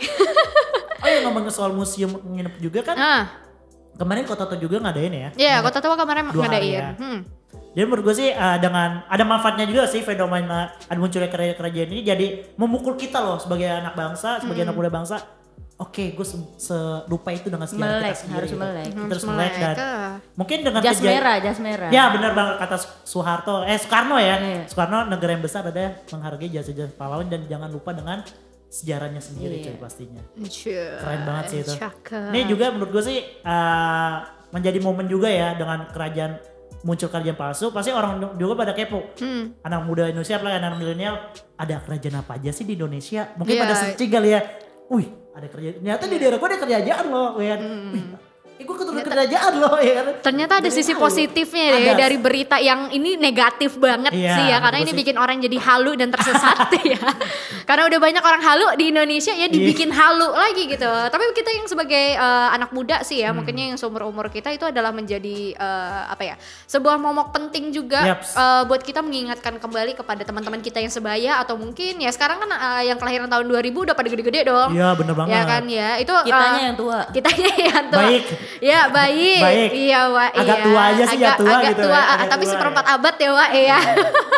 oh 0.97 1.09
ya 1.09 1.19
ngomongin 1.21 1.51
soal 1.51 1.71
museum 1.71 2.11
nginep 2.17 2.55
juga 2.59 2.81
kan 2.83 2.97
Nah, 2.97 3.23
kemarin 3.95 4.25
Kota 4.25 4.45
Tua 4.45 4.57
juga 4.57 4.81
ngadain 4.81 5.13
ya 5.13 5.29
ya 5.35 5.55
Kota 5.61 5.79
Tua 5.79 5.93
kemarin 5.95 6.25
Dua 6.27 6.41
hari 6.43 6.73
ngadain. 6.73 6.73
ya. 6.73 6.89
Hmm. 6.97 7.19
Jadi 7.73 7.83
menurut 7.83 8.05
gue 8.05 8.17
sih 8.19 8.31
uh, 8.31 8.57
dengan 8.57 9.01
ada 9.03 9.23
manfaatnya 9.23 9.65
juga 9.65 9.85
sih 9.85 10.01
fenomena 10.01 10.61
ada 10.83 10.97
munculnya 10.97 11.27
kerajaan-kerajaan 11.27 11.89
ini 11.89 12.01
jadi 12.03 12.27
memukul 12.55 12.95
kita 12.95 13.17
loh 13.17 13.37
sebagai 13.37 13.65
anak 13.67 13.93
bangsa, 13.93 14.37
Hmm. 14.37 14.41
sebagai 14.43 14.63
anak 14.63 14.77
muda 14.77 14.91
bangsa. 14.91 15.17
Oke, 15.75 16.13
gue 16.13 16.23
se- 16.23 16.37
selupa 16.61 17.33
itu 17.33 17.49
dengan 17.49 17.65
sejarah 17.65 17.99
Melek, 17.99 18.07
kita 18.07 18.21
sendiri. 18.21 18.37
harus 18.39 18.51
gitu. 18.51 18.61
melek. 18.61 18.85
Kita 18.87 19.03
Harus 19.09 19.25
melek 19.25 19.53
dan 19.57 19.75
ah. 19.75 20.13
mungkin 20.35 20.59
dengan 20.61 20.81
Jas 20.81 20.95
kejadian- 20.95 21.17
merah, 21.17 21.37
jas 21.41 21.59
merah. 21.59 21.91
Ya 21.91 22.05
benar 22.09 22.33
banget 22.33 22.55
kata 22.61 22.77
Soeharto, 23.03 23.55
eh 23.65 23.75
Soekarno 23.77 24.17
ya. 24.17 24.37
Iya. 24.37 24.63
Soekarno 24.65 24.99
negara 25.09 25.31
yang 25.33 25.43
besar 25.43 25.65
ada 25.65 25.85
menghargai 26.07 26.49
jasa-jasa 26.51 26.93
pahlawan 26.93 27.27
dan 27.27 27.43
jangan 27.47 27.67
lupa 27.67 27.91
dengan 27.91 28.21
sejarahnya 28.69 29.19
sendiri 29.19 29.59
Iya. 29.59 29.65
cuy 29.67 29.77
pastinya. 29.79 30.23
Cie, 30.47 30.87
Keren 30.95 31.21
banget 31.25 31.45
sih 31.47 31.59
itu. 31.63 31.73
Cakep. 31.75 32.31
Ini 32.31 32.41
juga 32.47 32.65
menurut 32.69 32.91
gue 32.93 33.05
sih 33.05 33.19
uh, 33.43 34.15
menjadi 34.51 34.79
momen 34.79 35.07
juga 35.07 35.27
ya 35.27 35.53
dengan 35.53 35.89
kerajaan 35.89 36.37
muncul 36.83 37.09
kerajaan 37.09 37.35
palsu. 37.35 37.71
Pasti 37.71 37.91
orang 37.91 38.37
juga 38.37 38.55
pada 38.55 38.73
kepo. 38.75 39.15
Hmm. 39.19 39.59
Anak 39.63 39.81
muda 39.87 40.07
Indonesia 40.07 40.39
apalagi 40.39 40.59
anak 40.59 40.79
milenial 40.79 41.15
ada 41.55 41.75
kerajaan 41.83 42.17
apa 42.19 42.39
aja 42.39 42.51
sih 42.51 42.67
di 42.67 42.75
Indonesia? 42.75 43.31
Mungkin 43.35 43.55
Iya. 43.55 43.63
pada 43.63 43.75
searching 43.75 44.11
kali 44.11 44.31
ya. 44.35 44.41
Wih, 44.91 45.09
ada 45.33 45.47
kerajaan. 45.49 45.75
Ternyata 45.81 46.05
di 46.05 46.17
daerah 46.21 46.37
gue 46.37 46.49
ada 46.49 46.59
kerajaan 46.61 47.05
loh, 47.09 47.31
kan? 47.39 47.61
Wih, 47.95 48.05
eh, 48.55 48.63
gue 48.63 48.75
keturunan 48.75 49.01
kerajaan 49.03 49.53
loh, 49.57 49.75
ya 49.77 49.93
kan. 49.99 50.07
Ternyata 50.23 50.53
ada 50.57 50.65
Dari 50.65 50.75
sisi 50.75 50.93
halu. 50.93 51.03
positifnya 51.03 51.65
deh 51.73 51.83
Ada. 51.89 51.99
dari 51.99 52.17
berita 52.17 52.57
yang 52.57 52.89
ini 52.89 53.17
negatif 53.17 53.77
banget 53.77 54.11
Iya, 54.11 54.35
sih 54.35 54.45
ya 54.47 54.57
karena 54.59 54.79
ini 54.79 54.89
sih. 54.89 54.99
bikin 54.99 55.17
orang 55.17 55.37
jadi 55.39 55.59
halu 55.59 55.93
dan 55.95 56.09
tersesat 56.09 56.59
ya. 56.93 57.01
Karena 57.63 57.83
udah 57.85 57.99
banyak 57.99 58.21
orang 58.21 58.43
halu 58.43 58.67
di 58.75 58.85
Indonesia 58.89 59.33
ya 59.33 59.47
dibikin 59.47 59.89
Iya. 59.89 59.99
halu 59.99 60.29
lagi 60.29 60.65
gitu. 60.67 60.87
Tapi 61.13 61.23
kita 61.33 61.51
yang 61.51 61.67
sebagai 61.67 62.05
eh, 62.15 62.49
anak 62.51 62.71
muda 62.71 63.01
sih 63.01 63.19
ya, 63.19 63.29
Hmm. 63.29 63.41
mungkinnya 63.41 63.65
yang 63.71 63.79
seumur 63.79 64.05
umur 64.05 64.29
kita 64.29 64.49
itu 64.49 64.63
adalah 64.63 64.91
menjadi 64.91 65.37
eh, 65.53 66.03
apa 66.07 66.23
ya? 66.23 66.35
Sebuah 66.65 66.97
momok 66.97 67.33
penting 67.33 67.71
juga 67.71 68.05
Yaps. 68.09 68.35
eh, 68.35 68.63
buat 68.65 68.81
kita 68.81 69.01
mengingatkan 69.01 69.57
kembali 69.57 69.93
kepada 69.95 70.23
teman-teman 70.23 70.59
kita 70.59 70.79
yang 70.79 70.91
sebaya 70.91 71.39
atau 71.39 71.57
mungkin 71.57 71.99
ya 71.99 72.09
sekarang 72.09 72.39
kan 72.39 72.51
eh, 72.51 72.83
yang 72.87 72.97
kelahiran 72.97 73.27
tahun 73.27 73.45
2000 73.45 73.83
udah 73.83 73.95
pada 73.95 74.09
gede-gede 74.09 74.45
dong. 74.45 74.71
Iya, 74.71 74.93
bener 74.93 75.15
banget. 75.15 75.33
Ya 75.33 75.43
kan 75.43 75.63
ya. 75.65 75.91
Itu 75.97 76.13
Kitanya 76.23 76.55
eh, 76.55 76.65
yang 76.65 76.77
tua. 76.77 76.99
kitanya 77.09 77.51
yang 77.69 77.87
tua. 77.89 78.01
Baik. 78.03 78.25
Ya 78.61 78.91
baik. 78.91 79.41
Baik. 79.41 79.71
Iya 79.73 80.01
Wak. 80.11 80.31
Agak 80.35 80.59
iya. 80.59 80.65
tua 80.67 80.81
aja 80.83 81.05
sih, 81.09 81.19
ya 81.19 81.29
agak, 81.33 81.39
tua 81.41 81.53
agak 81.55 81.71
gitu 81.73 81.83
tua, 81.87 81.95
ya, 81.95 82.01
ah, 82.03 82.15
agak 82.15 82.29
tapi 82.29 82.45
tua 82.45 82.53
seperempat 82.53 82.85
ya. 82.85 82.95
abad 82.99 83.15
ya 83.17 83.31
Wak 83.33 83.51
ya. 83.55 83.79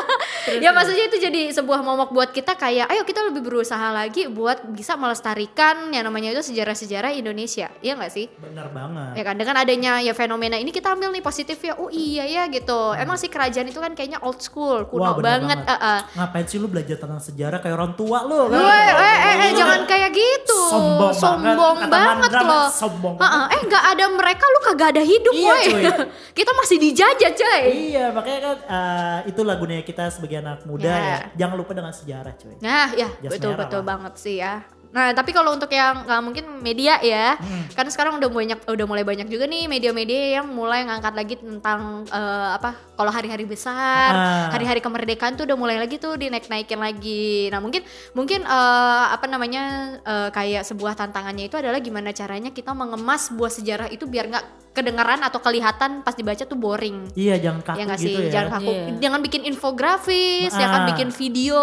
ya 0.65 0.71
maksudnya 0.77 1.05
itu 1.09 1.17
jadi 1.17 1.43
sebuah 1.57 1.81
momok 1.81 2.11
buat 2.13 2.31
kita 2.31 2.53
kayak 2.55 2.87
ayo 2.93 3.03
kita 3.09 3.25
lebih 3.25 3.41
berusaha 3.41 3.89
lagi 3.91 4.29
buat 4.29 4.61
bisa 4.69 4.93
melestarikan 4.95 5.89
yang 5.89 6.05
namanya 6.05 6.37
itu 6.37 6.45
sejarah-sejarah 6.45 7.17
Indonesia. 7.17 7.73
Iya 7.81 7.97
nggak 7.97 8.13
sih? 8.13 8.29
Bener 8.37 8.69
banget. 8.71 9.17
Ya 9.17 9.23
kan 9.25 9.35
dengan 9.41 9.57
adanya 9.57 9.93
ya 10.05 10.13
fenomena 10.13 10.61
ini 10.61 10.69
kita 10.69 10.93
ambil 10.93 11.11
nih 11.11 11.25
positif 11.25 11.57
ya. 11.59 11.75
Oh 11.81 11.89
iya 11.89 12.29
ya 12.29 12.43
gitu. 12.53 12.93
Emang 12.95 13.17
sih 13.17 13.33
kerajaan 13.33 13.67
itu 13.67 13.81
kan 13.81 13.97
kayaknya 13.97 14.21
old 14.21 14.39
school, 14.39 14.85
kuno 14.85 15.01
Wah, 15.01 15.17
banget. 15.17 15.65
banget. 15.65 15.81
eh, 15.81 15.97
eh. 15.97 16.01
Ngapain 16.21 16.45
sih 16.45 16.59
lu 16.61 16.69
belajar 16.69 16.97
tentang 17.01 17.21
sejarah 17.21 17.59
kayak 17.59 17.75
orang 17.75 17.93
tua 17.97 18.19
lu 18.25 18.53
kan? 18.53 18.61
Eh, 18.61 18.91
eh, 18.93 19.35
eh, 19.49 19.51
jangan 19.57 19.81
kayak 19.89 20.11
gitu. 20.13 20.61
Sombong 20.69 21.13
banget. 21.13 21.21
Sombong 21.25 21.79
banget 21.89 22.31
Mandra, 22.31 22.41
loh. 22.45 22.69
sombong 22.69 23.15
Heeh, 23.17 23.45
eh 23.49 23.61
nggak 23.65 23.85
ada 23.95 24.05
mereka 24.11 24.45
lu 24.45 24.59
kagak 24.63 24.89
ada 24.93 25.03
hidup 25.03 25.33
Iya, 25.33 25.49
woy. 25.49 25.65
cuy. 25.65 25.85
Kita 26.39 26.51
masih 26.53 26.77
dijajah 26.77 27.31
coy. 27.33 27.63
Iya, 27.91 28.05
makanya 28.11 28.41
kan 28.43 28.57
eh, 28.61 29.19
itulah 29.31 29.55
gunanya 29.55 29.83
kita 29.83 30.11
sebagai 30.11 30.39
anak 30.39 30.63
muda 30.65 30.85
Ya. 30.85 30.99
ya. 30.99 31.17
Jangan 31.37 31.57
lupa 31.57 31.73
dengan 31.73 31.91
sejarah, 31.91 32.35
cuy. 32.35 32.59
Nah, 32.59 32.91
ya 32.93 33.09
Jas 33.21 33.31
betul 33.33 33.55
betul 33.55 33.81
lah. 33.81 33.87
banget 33.87 34.15
sih 34.17 34.37
ya. 34.37 34.67
Nah, 34.95 35.11
tapi 35.11 35.35
kalau 35.35 35.59
untuk 35.59 35.67
yang 35.69 36.07
nggak 36.07 36.23
mungkin 36.23 36.45
media 36.63 37.03
ya, 37.03 37.35
Hmm. 37.35 37.67
kan 37.75 37.87
sekarang 37.91 38.23
udah 38.23 38.31
banyak 38.31 38.59
udah 38.63 38.87
mulai 38.87 39.03
banyak 39.03 39.27
juga 39.27 39.51
nih 39.51 39.67
media-media 39.67 40.39
yang 40.39 40.47
mulai 40.47 40.87
ngangkat 40.87 41.15
lagi 41.19 41.35
tentang 41.35 42.07
eh, 42.07 42.49
apa? 42.55 42.79
Kalau 42.95 43.11
hari-hari 43.11 43.43
besar, 43.43 44.11
Ah. 44.15 44.47
hari-hari 44.55 44.79
kemerdekaan 44.79 45.35
tuh 45.35 45.51
udah 45.51 45.59
mulai 45.59 45.83
lagi 45.83 45.99
tuh 45.99 46.15
dinaik-naikin 46.15 46.79
lagi. 46.79 47.51
Nah, 47.51 47.59
mungkin 47.59 47.83
mungkin 48.15 48.47
eh, 48.47 49.05
apa 49.11 49.27
namanya 49.27 49.63
eh, 49.99 50.29
kayak 50.31 50.63
sebuah 50.63 50.95
tantangannya 50.95 51.51
itu 51.51 51.59
adalah 51.59 51.83
gimana 51.83 52.15
caranya 52.15 52.55
kita 52.55 52.71
mengemas 52.71 53.35
sebuah 53.35 53.51
sejarah 53.51 53.89
itu 53.91 54.07
biar 54.07 54.31
nggak 54.31 54.47
kedengaran 54.75 55.23
atau 55.23 55.39
kelihatan 55.39 56.03
pas 56.03 56.13
dibaca 56.13 56.43
tuh 56.43 56.57
boring. 56.57 57.15
Iya, 57.15 57.39
jangan 57.41 57.63
kaku 57.63 57.77
ya 57.77 57.85
nggak 57.85 58.01
gitu 58.01 58.09
sih 58.11 58.15
ya. 58.21 58.33
jangan 58.33 58.51
kaku 58.53 58.73
Iya. 58.75 58.87
jangan 59.01 59.21
bikin 59.23 59.43
infografis 59.45 60.51
ya 60.53 60.67
kan 60.67 60.83
Ah. 60.83 60.89
bikin 60.89 61.09
video 61.11 61.61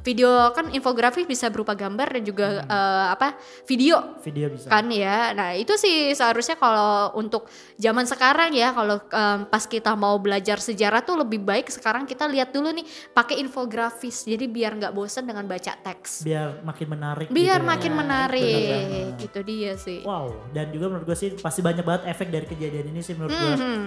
video 0.00 0.28
kan 0.50 0.68
infografis 0.70 1.24
bisa 1.24 1.48
berupa 1.48 1.72
gambar 1.72 2.08
dan 2.10 2.22
juga 2.22 2.46
eh, 2.62 3.06
apa 3.10 3.34
video 3.64 4.20
Video 4.20 4.50
bisa. 4.50 4.66
kan 4.66 4.84
ya 4.86 5.32
nah 5.32 5.50
itu 5.52 5.72
sih 5.74 6.12
seharusnya 6.12 6.54
kalau 6.54 6.90
untuk 7.14 7.48
zaman 7.74 8.04
sekarang 8.04 8.52
ya 8.52 8.70
kalau 8.70 9.00
em, 9.02 9.46
pas 9.46 9.64
kita 9.64 9.94
mau 9.94 10.16
belajar 10.16 10.58
sejarah 10.58 11.00
tuh 11.00 11.16
lebih 11.16 11.40
baik 11.40 11.66
sekarang 11.66 12.04
kita 12.04 12.26
lihat 12.26 12.50
dulu 12.50 12.68
nih 12.70 12.84
pakai 13.10 13.38
infografis 13.38 14.22
jadi 14.22 14.44
biar 14.44 14.76
nggak 14.76 14.92
bosan 14.92 15.24
dengan 15.24 15.44
baca 15.44 15.72
teks 15.76 16.22
Biar 16.22 16.60
makin 16.60 16.86
menarik 16.88 17.26
biar 17.26 17.40
gitu 17.56 17.64
ya. 17.64 17.70
makin 17.70 17.90
Bener 17.90 18.00
menarik 18.00 18.60
banget. 18.68 19.14
itu 19.22 19.40
dia 19.42 19.72
sih 19.76 20.00
Wow, 20.02 20.26
dan 20.50 20.68
juga 20.70 20.86
menurut 20.88 21.06
gue 21.06 21.16
sih 21.16 21.30
pasti 21.34 21.60
banyak 21.60 21.82
banget 21.82 22.02
efek 22.06 22.28
dari 22.28 22.46
kejadian 22.50 22.90
ini 22.90 23.00
sih 23.00 23.14
menurut 23.14 23.30
gue. 23.30 23.54
Mhm. 23.56 23.82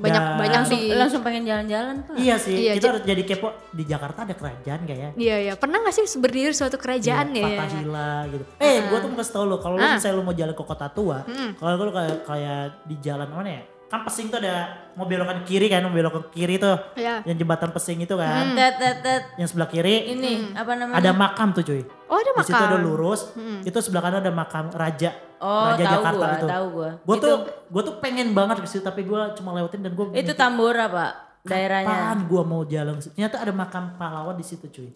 banyak 0.00 0.16
Dan- 0.16 0.38
banyak 0.40 0.56
langsung, 0.56 0.80
di 0.80 0.96
langsung 0.96 1.20
pengen 1.20 1.44
jalan-jalan 1.44 1.94
pak. 2.00 2.16
Iya 2.16 2.40
sih, 2.40 2.56
Iya, 2.56 2.72
kita 2.72 2.88
harus 2.88 3.04
jadi 3.04 3.20
kepo 3.20 3.52
di 3.68 3.84
Jakarta 3.84 4.24
ada 4.24 4.32
kerajaan 4.32 4.80
gak 4.82 4.96
ya? 4.96 5.10
Iya 5.12 5.36
ya 5.42 5.52
pernah 5.54 5.76
nggak 5.78 5.92
sih 5.92 6.16
berdiri 6.16 6.56
suatu 6.56 6.80
kerajaan 6.80 7.26
Iya, 7.30 7.44
ya? 7.44 7.58
Fatahila 7.60 8.12
gitu. 8.26 8.44
Eh, 8.56 8.80
gua 8.88 8.98
tuh 8.98 9.08
mau 9.08 9.18
kasih 9.18 9.34
tau 9.34 9.44
lo, 9.44 9.60
kalau 9.60 9.76
lu 9.76 9.84
Ah. 9.84 10.00
misalnya 10.00 10.16
lu 10.16 10.24
mau 10.24 10.32
jalan 10.32 10.54
ke 10.54 10.64
kota 10.64 10.88
tua, 10.88 11.20
Hmm. 11.20 11.52
kalau 11.52 11.76
lu 11.78 11.92
kayak 11.92 12.16
kayak 12.24 12.60
di 12.82 12.96
jalan 12.98 13.28
mana 13.28 13.48
ya? 13.52 13.62
Kan 13.90 14.06
pesing 14.06 14.30
tuh 14.30 14.38
ada 14.38 14.70
mau 14.94 15.02
belok 15.02 15.26
ke 15.42 15.50
kiri 15.50 15.66
kan, 15.66 15.82
mau 15.82 15.90
belok 15.90 16.14
ke 16.14 16.38
kiri 16.38 16.56
tuh. 16.56 16.78
Iya. 16.94 17.26
Yang 17.26 17.42
jembatan 17.42 17.70
pesing 17.70 17.98
itu 17.98 18.14
Hmm. 18.14 18.22
kan. 18.22 18.44
Tet, 18.54 18.74
tet, 18.78 18.96
tet. 19.02 19.22
Yang 19.34 19.48
sebelah 19.50 19.66
kiri 19.66 20.14
Ini 20.14 20.54
apa 20.54 20.72
namanya? 20.72 20.96
ada 20.96 21.10
makam 21.10 21.50
tuh 21.50 21.62
cuy. 21.62 21.82
Oh 22.06 22.14
ada 22.14 22.30
Di 22.32 22.40
situ 22.40 22.54
makam. 22.54 22.70
ada 22.70 22.78
lurus, 22.78 23.20
itu 23.60 23.78
sebelah 23.80 23.98
kanan 24.00 24.18
ada 24.20 24.30
makam 24.30 24.70
raja. 24.70 25.10
Oh, 25.36 25.72
raja 25.72 25.82
tahu 25.82 25.94
Jakarta 25.96 26.14
gua, 26.20 26.30
itu. 26.30 26.46
tahu 26.46 26.66
gua. 26.70 26.90
Gua 27.00 27.16
Itu- 27.16 27.24
tuh 27.24 27.36
gua 27.66 27.82
tuh 27.82 27.94
pengen 27.98 28.28
banget 28.30 28.56
ke 28.60 28.68
situ 28.68 28.80
tapi 28.80 29.02
gua 29.02 29.32
cuma 29.32 29.50
lewatin 29.52 29.80
dan 29.80 29.92
gua 29.92 30.12
Itu 30.12 30.32
Tambora 30.32 30.86
pak, 30.86 31.12
daerahnya. 31.42 31.88
Apaan 31.88 32.18
gua 32.24 32.42
mau 32.42 32.62
jalan? 32.62 32.94
Ternyata 32.96 33.40
ada 33.40 33.50
makam 33.50 33.96
pahlawan 33.96 34.34
di 34.34 34.44
situ 34.44 34.68
cuy. 34.68 34.90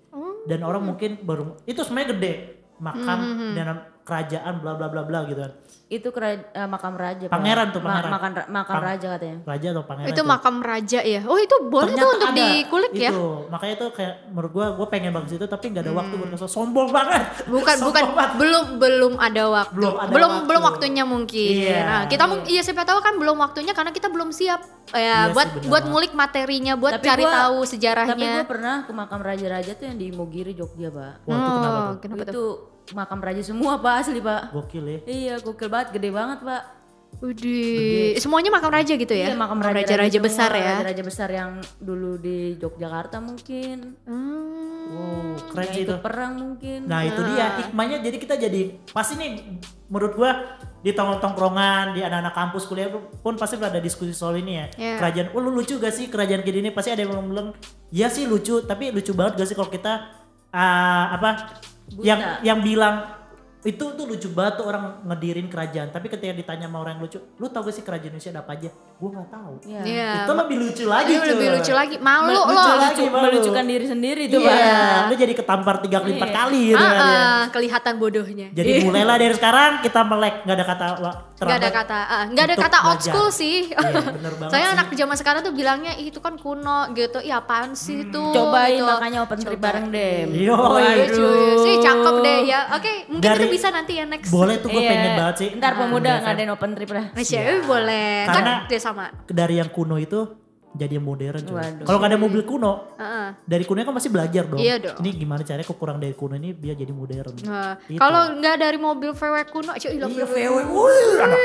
Dan 0.44 0.61
orang 0.61 0.85
mungkin 0.85 1.18
baru 1.18 1.59
itu 1.64 1.80
sebenarnya 1.80 2.14
gede 2.14 2.33
makam 2.76 3.18
dan 3.54 3.66
kerajaan 4.05 4.61
bla 4.61 4.73
bla 4.75 4.87
bla 4.87 5.03
bla 5.03 5.25
gitu 5.25 5.40
kan. 5.40 5.53
Itu 5.87 6.09
kera- 6.11 6.49
eh, 6.49 6.64
makam 6.67 6.93
raja. 6.95 7.25
Pak. 7.25 7.33
Pangeran 7.35 7.69
tuh, 7.69 7.79
Ma- 7.79 7.88
pangeran. 7.95 8.11
makan 8.11 8.31
ra- 8.35 8.49
makam 8.51 8.75
Pang- 8.75 8.87
raja 8.87 9.07
katanya. 9.11 9.38
Raja 9.43 9.67
atau 9.71 9.85
pangeran 9.85 10.07
itu 10.07 10.17
tuh. 10.19 10.27
makam 10.27 10.57
raja 10.59 11.01
ya. 11.03 11.21
Oh 11.23 11.38
itu 11.38 11.57
boleh 11.62 11.87
Ternyata 11.87 12.03
tuh 12.03 12.11
untuk 12.11 12.29
ada. 12.31 12.40
dikulik 12.43 12.93
ya. 12.95 13.11
Itu, 13.11 13.25
makanya 13.47 13.75
tuh 13.79 13.88
kayak 13.93 14.14
menurut 14.27 14.51
gua 14.51 14.67
gua 14.75 14.87
pengen 14.87 15.11
banget 15.11 15.29
situ 15.31 15.45
tapi 15.47 15.64
nggak 15.71 15.85
ada 15.85 15.93
waktu 15.95 16.14
buat 16.14 16.29
ke 16.31 16.37
sana. 16.37 16.51
Sombong 16.51 16.88
banget. 16.90 17.23
Bukan 17.55 17.77
Sombong 17.77 17.93
bukan 17.95 18.05
banget. 18.12 18.33
belum 18.35 18.67
belum 18.79 19.12
ada 19.19 19.43
waktu. 19.47 19.77
Belum 19.77 19.95
ada 19.95 20.11
belum 20.11 20.31
waktu. 20.31 20.47
belum 20.47 20.62
waktunya 20.64 21.05
mungkin. 21.05 21.51
Iya. 21.55 21.81
Nah, 21.83 22.03
kita 22.07 22.25
mungkin 22.27 22.47
iya 22.47 22.61
siapa 22.61 22.83
tahu 22.83 22.99
kan 23.01 23.14
belum 23.14 23.37
waktunya 23.38 23.73
karena 23.73 23.93
kita 23.93 24.09
belum 24.09 24.31
siap 24.31 24.61
ya 24.87 24.99
Iya 24.99 25.17
sih, 25.23 25.33
buat 25.33 25.49
benar 25.55 25.64
buat 25.67 25.85
ngulik 25.87 26.12
materinya, 26.12 26.73
buat 26.75 26.93
Tapi 26.95 27.07
cari 27.07 27.23
gua- 27.23 27.35
tahu 27.38 27.57
Tapi 27.59 27.71
sejarahnya. 27.71 28.33
gue 28.35 28.47
pernah 28.47 28.75
ke 28.83 28.93
makam 28.93 29.21
raja-raja 29.21 29.73
tuh 29.73 29.85
yang 29.85 29.97
di 29.97 30.09
Imogiri 30.09 30.53
Jogja 30.53 30.88
pak. 30.88 31.12
Wah, 31.25 31.35
itu 31.35 31.51
kenapa 31.51 31.69
Oh, 31.69 31.85
tuh? 31.87 31.97
kenapa 32.01 32.23
tuh? 32.23 32.33
itu 32.33 32.45
makam 32.92 33.23
raja 33.25 33.40
semua 33.40 33.81
pak 33.81 34.05
asli 34.05 34.20
pak. 34.20 34.53
Gokil 34.53 34.85
ya. 34.85 34.99
Iya 35.09 35.35
gokil 35.40 35.73
banget, 35.73 35.88
gede 35.97 36.11
banget 36.12 36.40
pak. 36.44 36.62
Widih, 37.23 38.18
semuanya 38.18 38.51
makam 38.51 38.75
raja 38.75 38.90
gitu 38.99 39.14
ya? 39.14 39.31
Iya 39.31 39.38
makam 39.38 39.62
raja-raja 39.62 40.18
besar 40.18 40.51
semua, 40.51 40.66
ya. 40.66 40.75
Raja-raja 40.83 41.03
besar 41.07 41.29
yang 41.31 41.51
dulu 41.79 42.18
di 42.18 42.59
Yogyakarta 42.59 43.23
mungkin. 43.23 43.94
Hmm. 44.03 44.75
Wow, 44.85 45.38
keren 45.55 45.68
sih 45.73 45.83
itu. 45.87 45.94
perang 46.03 46.33
mungkin. 46.37 46.85
Nah 46.90 47.07
itu 47.07 47.20
dia 47.25 47.47
hikmahnya 47.64 48.03
jadi 48.03 48.16
kita 48.18 48.35
jadi 48.37 48.77
pasti 48.90 49.14
nih 49.16 49.31
menurut 49.88 50.12
gua 50.18 50.31
di 50.85 50.92
tongkrong-tongkrongan 50.92 51.97
di 51.97 52.05
anak-anak 52.05 52.35
kampus 52.37 52.68
kuliah 52.68 52.92
pun 52.92 53.40
pasti 53.40 53.57
ada 53.57 53.81
diskusi 53.81 54.12
soal 54.12 54.37
ini 54.37 54.53
ya 54.53 54.66
Iya. 54.77 54.94
kerajaan 55.01 55.29
oh 55.33 55.40
lu 55.40 55.49
lucu 55.57 55.81
gak 55.81 55.97
sih 55.97 56.12
kerajaan 56.12 56.44
kayak 56.44 56.57
gini 56.61 56.68
pasti 56.77 56.92
ada 56.92 57.09
yang 57.09 57.25
bilang 57.25 57.57
ya 57.88 58.12
sih 58.12 58.29
lucu 58.29 58.61
tapi 58.68 58.92
lucu 58.92 59.16
banget 59.16 59.40
gak 59.40 59.49
sih 59.49 59.57
kalau 59.57 59.73
kita 59.73 60.12
ah, 60.53 61.16
apa 61.16 61.57
yang 62.03 62.40
yang 62.42 62.59
bilang 62.64 63.13
itu 63.64 63.81
tuh 63.90 64.05
lucu 64.05 64.29
banget 64.29 64.55
tuh 64.57 64.66
orang 64.66 64.85
ngedirin 65.03 65.48
kerajaan 65.48 65.88
tapi 65.88 66.07
ketika 66.07 66.31
ditanya 66.31 66.64
sama 66.64 66.79
orang 66.79 66.94
yang 66.94 67.03
lucu 67.03 67.18
lu 67.35 67.48
tau 67.48 67.61
gak 67.61 67.72
sih 67.72 67.81
kerajaan 67.81 68.12
Indonesia 68.12 68.31
ada 68.31 68.40
apa 68.40 68.53
aja 68.53 68.68
gua 68.94 69.09
nggak 69.11 69.29
tahu 69.31 69.55
Iya. 69.64 69.81
Iya. 69.83 70.11
itu 70.20 70.33
lebih 70.35 70.57
lucu 70.59 70.85
lagi 70.85 71.12
Itu 71.14 71.24
lebih 71.27 71.35
cuy. 71.40 71.55
lucu 71.55 71.72
lagi. 71.72 71.96
Malu 71.96 72.29
Lucu 72.31 72.44
loh. 72.50 72.66
lagi, 72.70 72.85
lucu, 72.92 73.05
malu. 73.07 73.24
melucukan 73.27 73.64
diri 73.64 73.87
sendiri 73.87 74.22
tuh 74.27 74.38
iya 74.38 74.53
pak. 74.53 75.03
lu 75.05 75.14
jadi 75.16 75.35
ketampar 75.35 75.74
tiga 75.81 75.98
kali 75.98 76.12
empat 76.12 76.29
Iya. 76.29 76.37
kali 76.37 76.61
gitu 76.66 76.79
Ah, 76.79 76.87
kan 76.87 77.00
ya. 77.00 77.18
ah, 77.18 77.42
kelihatan 77.48 77.94
bodohnya. 77.96 78.46
Jadi 78.50 78.70
mulailah 78.83 79.16
dari 79.16 79.35
sekarang 79.35 79.70
kita 79.81 80.00
melek 80.03 80.35
nggak 80.42 80.55
ada 80.55 80.66
kata 80.66 80.87
Nggak 81.35 81.59
ada 81.59 81.70
kata, 81.74 81.98
ah, 82.07 82.24
nggak 82.27 82.44
ada 82.46 82.55
untuk 82.55 82.64
kata 82.64 82.79
old 82.79 82.90
belajar. 82.94 83.11
school 83.11 83.29
sih. 83.31 83.57
Iya, 83.66 84.00
bener 84.09 84.33
banget 84.38 84.50
Saya 84.50 84.64
sih. 84.64 84.72
anak 84.72 84.87
zaman 84.94 85.16
sekarang 85.16 85.40
tuh 85.42 85.53
bilangnya 85.53 85.92
"Ih, 85.94 86.07
itu 86.07 86.18
kan 86.18 86.35
kuno 86.35 86.92
gitu. 86.92 87.18
Iya 87.18 87.37
apaan 87.38 87.72
sih 87.74 87.96
itu? 88.05 88.22
Cobain 88.31 88.77
gitu. 88.77 88.87
makanya 88.87 89.18
open 89.20 89.38
trip 89.40 89.59
bareng 89.59 89.87
deh. 89.88 90.31
Yo, 90.31 90.55
Iya 90.79 91.05
cuy, 91.07 91.44
sih 91.61 91.74
cakep 91.79 92.14
deh 92.20 92.38
ya. 92.44 92.61
Oke, 92.72 92.92
mungkin 93.09 93.20
Dari- 93.20 93.44
itu 93.44 93.54
bisa 93.55 93.69
nanti 93.71 93.93
ya 93.97 94.05
next. 94.05 94.29
Boleh 94.29 94.59
tuh 94.59 94.69
gue 94.69 94.83
Iya. 94.83 94.90
pengen 94.90 95.12
banget 95.14 95.37
sih. 95.38 95.49
Ntar 95.55 95.73
pemuda 95.75 96.11
ngadain 96.21 96.51
open 96.51 96.71
trip 96.75 96.90
lah. 96.90 97.07
Nah, 97.11 97.23
cewek 97.23 97.62
boleh. 97.64 98.27
Karena- 98.27 98.43
kan 98.61 98.69
dia 98.69 98.81
sama. 98.81 99.05
Dari 99.25 99.55
yang 99.57 99.71
kuno 99.71 99.97
itu 99.97 100.43
jadi 100.74 100.92
yang 100.92 101.06
modern 101.06 101.38
cuy. 101.40 101.54
Waduh. 101.54 101.84
Kalau 101.84 101.96
nggak 101.96 102.10
ada 102.10 102.18
mobil 102.18 102.42
kuno, 102.42 102.72
Heeh. 102.94 103.26
dari 103.40 103.62
kuno 103.62 103.78
kan 103.80 103.94
pasti 103.94 104.08
belajar 104.08 104.42
dong. 104.44 104.58
Iya 104.58 104.74
dong. 104.76 104.98
Ini 104.98 105.10
gimana 105.14 105.40
caranya 105.40 105.62
kekurang 105.64 105.96
dari 105.96 106.12
kuno 106.12 106.34
ini 106.34 106.50
biar 106.50 106.74
jadi 106.74 106.90
modern. 106.90 107.34
Itu. 107.34 107.46
kalau 107.94 108.34
nggak 108.34 108.56
dari 108.56 108.74
mobil 108.76 109.10
VW 109.10 109.34
kuno, 109.48 109.70
cuy, 109.72 109.90
hilang 109.90 110.10
Iya, 110.10 110.24
VW. 110.24 110.34
VW, 110.34 110.56
wih, 110.68 111.08
anak 111.20 111.38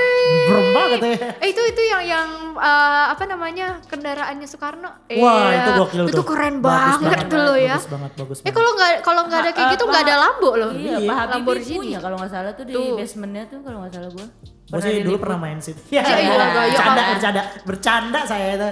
brem 0.49 0.65
banget 0.71 0.99
ya. 0.99 1.13
Eh 1.37 1.47
itu 1.47 1.61
itu 1.63 1.81
yang 1.83 2.03
yang 2.03 2.27
eh, 2.53 3.05
apa 3.07 3.23
namanya 3.23 3.67
kendaraannya 3.85 4.45
Soekarno. 4.45 4.89
Wah 5.15 5.37
Iya. 5.45 5.57
itu 5.59 5.71
gokil 5.77 6.01
tuh. 6.03 6.11
Itu 6.11 6.23
keren 6.23 6.55
Bagus 6.59 6.97
banget 6.99 7.19
tuh 7.27 7.39
lo 7.39 7.53
ya. 7.53 7.75
Bagus 7.75 7.87
banget, 7.87 8.11
bagus 8.15 8.37
Eh 8.37 8.41
banget. 8.41 8.55
kalau 8.55 8.71
nggak 8.73 8.91
kalau 9.01 9.21
nggak 9.23 9.39
ada 9.39 9.51
kayak 9.51 9.67
gitu 9.73 9.83
nggak 9.85 10.03
ada 10.03 10.15
Lambo 10.17 10.49
loh. 10.55 10.71
Iya, 10.71 10.97
Pak 10.99 11.15
Habibie 11.15 11.33
Lamborghini. 11.35 11.77
punya 11.79 11.99
kalau 11.99 12.15
nggak 12.17 12.31
salah 12.31 12.51
tuh 12.51 12.65
di 12.65 12.73
Tuh. 12.73 12.97
basementnya 12.97 13.43
tuh 13.45 13.59
kalau 13.61 13.77
nggak 13.79 13.93
salah 13.93 14.09
gue. 14.09 14.27
Gue 14.69 14.79
sih 14.79 15.01
dulu 15.01 15.17
pernah 15.17 15.39
main 15.41 15.57
situ. 15.57 15.81
Ya, 15.89 16.05
Iya, 16.05 16.15
iya, 16.15 16.29
iya, 16.29 16.47
bercanda, 16.69 17.01
iya. 17.01 17.09
bercanda, 17.09 17.41
bercanda 17.65 18.19
saya 18.23 18.47
itu. 18.53 18.69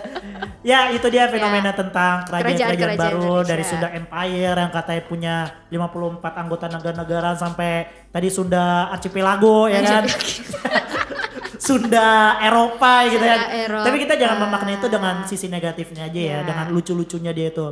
Ya 0.62 0.80
itu 0.90 1.08
dia 1.10 1.26
fenomena 1.26 1.74
tentang 1.74 2.22
kerajaan-kerajaan 2.24 2.94
baru 2.94 3.18
Indonesia. 3.42 3.50
dari 3.50 3.64
Sunda 3.66 3.90
Empire 3.90 4.56
yang 4.56 4.72
katanya 4.72 5.02
punya 5.04 5.36
54 5.68 6.22
anggota 6.38 6.66
negara-negara 6.70 7.30
sampai 7.34 7.72
tadi 8.08 8.30
Sunda 8.30 8.94
Archipelago 8.94 9.66
ya 9.66 9.82
kan. 9.82 10.04
Sunda 11.58 12.38
Eropa 12.40 12.94
gitu 13.10 13.26
Eropa. 13.26 13.84
Tapi 13.84 13.98
kita 14.00 14.14
jangan 14.16 14.38
memaknai 14.46 14.78
itu 14.78 14.88
dengan 14.88 15.26
sisi 15.26 15.48
negatifnya 15.48 16.06
aja 16.06 16.16
ya, 16.16 16.30
Ya. 16.30 16.40
dengan 16.46 16.70
lucu-lucunya 16.70 17.34
dia 17.34 17.50
itu. 17.50 17.68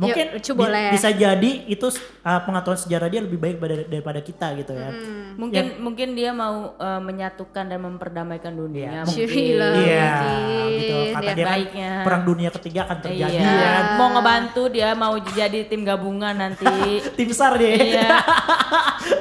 Mungkin 0.00 0.26
bi- 0.32 0.56
boleh. 0.56 0.88
bisa 0.90 1.08
jadi 1.10 1.50
itu 1.64 1.86
uh, 2.22 2.40
pengetahuan 2.40 2.80
sejarah 2.80 3.06
dia 3.06 3.20
lebih 3.20 3.36
baik 3.36 3.56
daripada, 3.56 3.84
daripada 3.84 4.20
kita 4.20 4.46
gitu 4.56 4.72
ya. 4.72 4.88
Mungkin 5.36 5.64
mungkin 5.78 6.08
dia 6.12 6.32
mau 6.32 6.72
eh, 6.74 7.00
menyatukan 7.00 7.64
dan 7.66 7.78
memperdamaikan 7.78 8.50
dunia. 8.50 9.04
mungkin. 9.04 9.26
Gila. 9.26 9.68
Iya, 9.76 10.08
mungkin, 10.16 10.72
gitu. 10.74 10.96
Kata 11.10 11.20
ya. 11.22 11.32
dia 11.32 11.44
kan 11.44 11.52
Baiknya. 11.54 11.90
perang 12.00 12.22
dunia 12.24 12.50
ketiga 12.50 12.80
akan 12.82 12.98
terjadi 13.00 13.36
Iya. 13.36 13.48
kan. 13.70 13.84
Mau 13.94 14.08
ngebantu 14.10 14.62
dia 14.68 14.88
mau 14.94 15.14
jadi 15.16 15.60
tim 15.64 15.82
gabungan 15.82 16.34
nanti. 16.34 16.64
Tim 17.16 17.28
SAR 17.30 17.54
dia. 17.54 17.72
iya. 17.76 18.08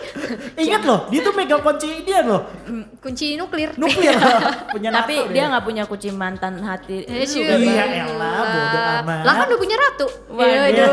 Ingat 0.59 0.81
loh, 0.83 0.99
dia 1.07 1.19
tuh 1.21 1.33
megang 1.33 1.61
kunci 1.61 1.89
dia 2.03 2.19
loh. 2.21 2.41
Kunci 2.99 3.39
nuklir. 3.39 3.71
Nuklir. 3.79 4.11
punya 4.75 4.89
Tapi 4.91 5.15
NATO 5.15 5.31
dia 5.31 5.43
nggak 5.47 5.63
punya 5.63 5.83
kunci 5.87 6.09
mantan 6.11 6.59
hati. 6.59 7.07
Eh. 7.07 7.23
Iya 7.23 7.55
elah, 8.05 8.43
bodo 8.43 8.79
amat. 8.99 9.23
Lah 9.23 9.33
kan 9.33 9.45
udah 9.47 9.59
punya 9.59 9.75
ratu. 9.75 10.07
Waduh. 10.29 10.87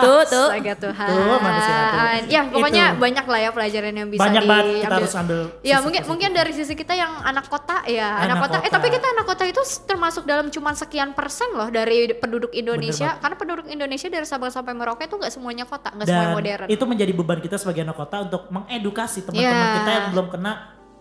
Tuh, 0.00 0.20
tuh. 0.26 0.48
Astaga 0.50 0.74
Tuhan. 0.76 1.08
Tuh, 1.08 1.36
manusia 1.40 1.74
ratu. 1.74 2.28
Ya 2.28 2.40
pokoknya 2.46 2.84
Itu. 2.90 3.00
banyak 3.00 3.24
lah 3.26 3.40
ya 3.40 3.50
pelajaran 3.50 3.92
yang 3.94 4.08
bisa 4.10 4.20
Banyak 4.20 4.42
banget 4.44 4.64
kita 4.64 4.74
diambil. 4.76 4.96
harus 4.98 5.14
ambil 5.14 5.40
Ya 5.62 5.76
mungkin 5.80 6.02
mungkin 6.06 6.30
dari 6.32 6.52
sisi 6.52 6.74
kita 6.74 6.92
yang 6.92 7.12
anak 7.22 7.46
kota 7.46 7.76
ya 7.86 8.08
anak, 8.16 8.24
Anak 8.26 8.36
kota. 8.44 8.56
Eh 8.62 8.70
tapi 8.70 8.86
kita 8.90 9.06
anak 9.10 9.24
kota 9.26 9.44
itu 9.46 9.62
termasuk 9.86 10.22
dalam 10.24 10.46
cuman 10.48 10.74
sekian 10.74 11.10
persen 11.12 11.48
loh 11.52 11.68
dari 11.68 12.10
penduduk 12.14 12.52
Indonesia. 12.52 13.16
Karena 13.18 13.36
penduduk 13.36 13.66
Indonesia 13.66 14.08
dari 14.08 14.26
Sabang 14.26 14.50
sampai 14.50 14.72
Merauke 14.72 15.06
itu 15.06 15.16
nggak 15.16 15.32
semuanya 15.32 15.64
kota, 15.64 15.90
nggak 15.90 16.06
semuanya 16.06 16.28
Dan 16.28 16.36
modern. 16.36 16.66
itu 16.68 16.84
menjadi 16.84 17.12
beban 17.12 17.38
kita 17.40 17.56
sebagai 17.56 17.82
anak 17.82 17.96
kota 17.96 18.09
untuk 18.20 18.42
mengedukasi 18.48 19.22
teman-teman 19.22 19.46
Iya. 19.62 19.76
kita 19.76 19.90
yang 19.92 20.06
belum 20.10 20.26
kena 20.28 20.52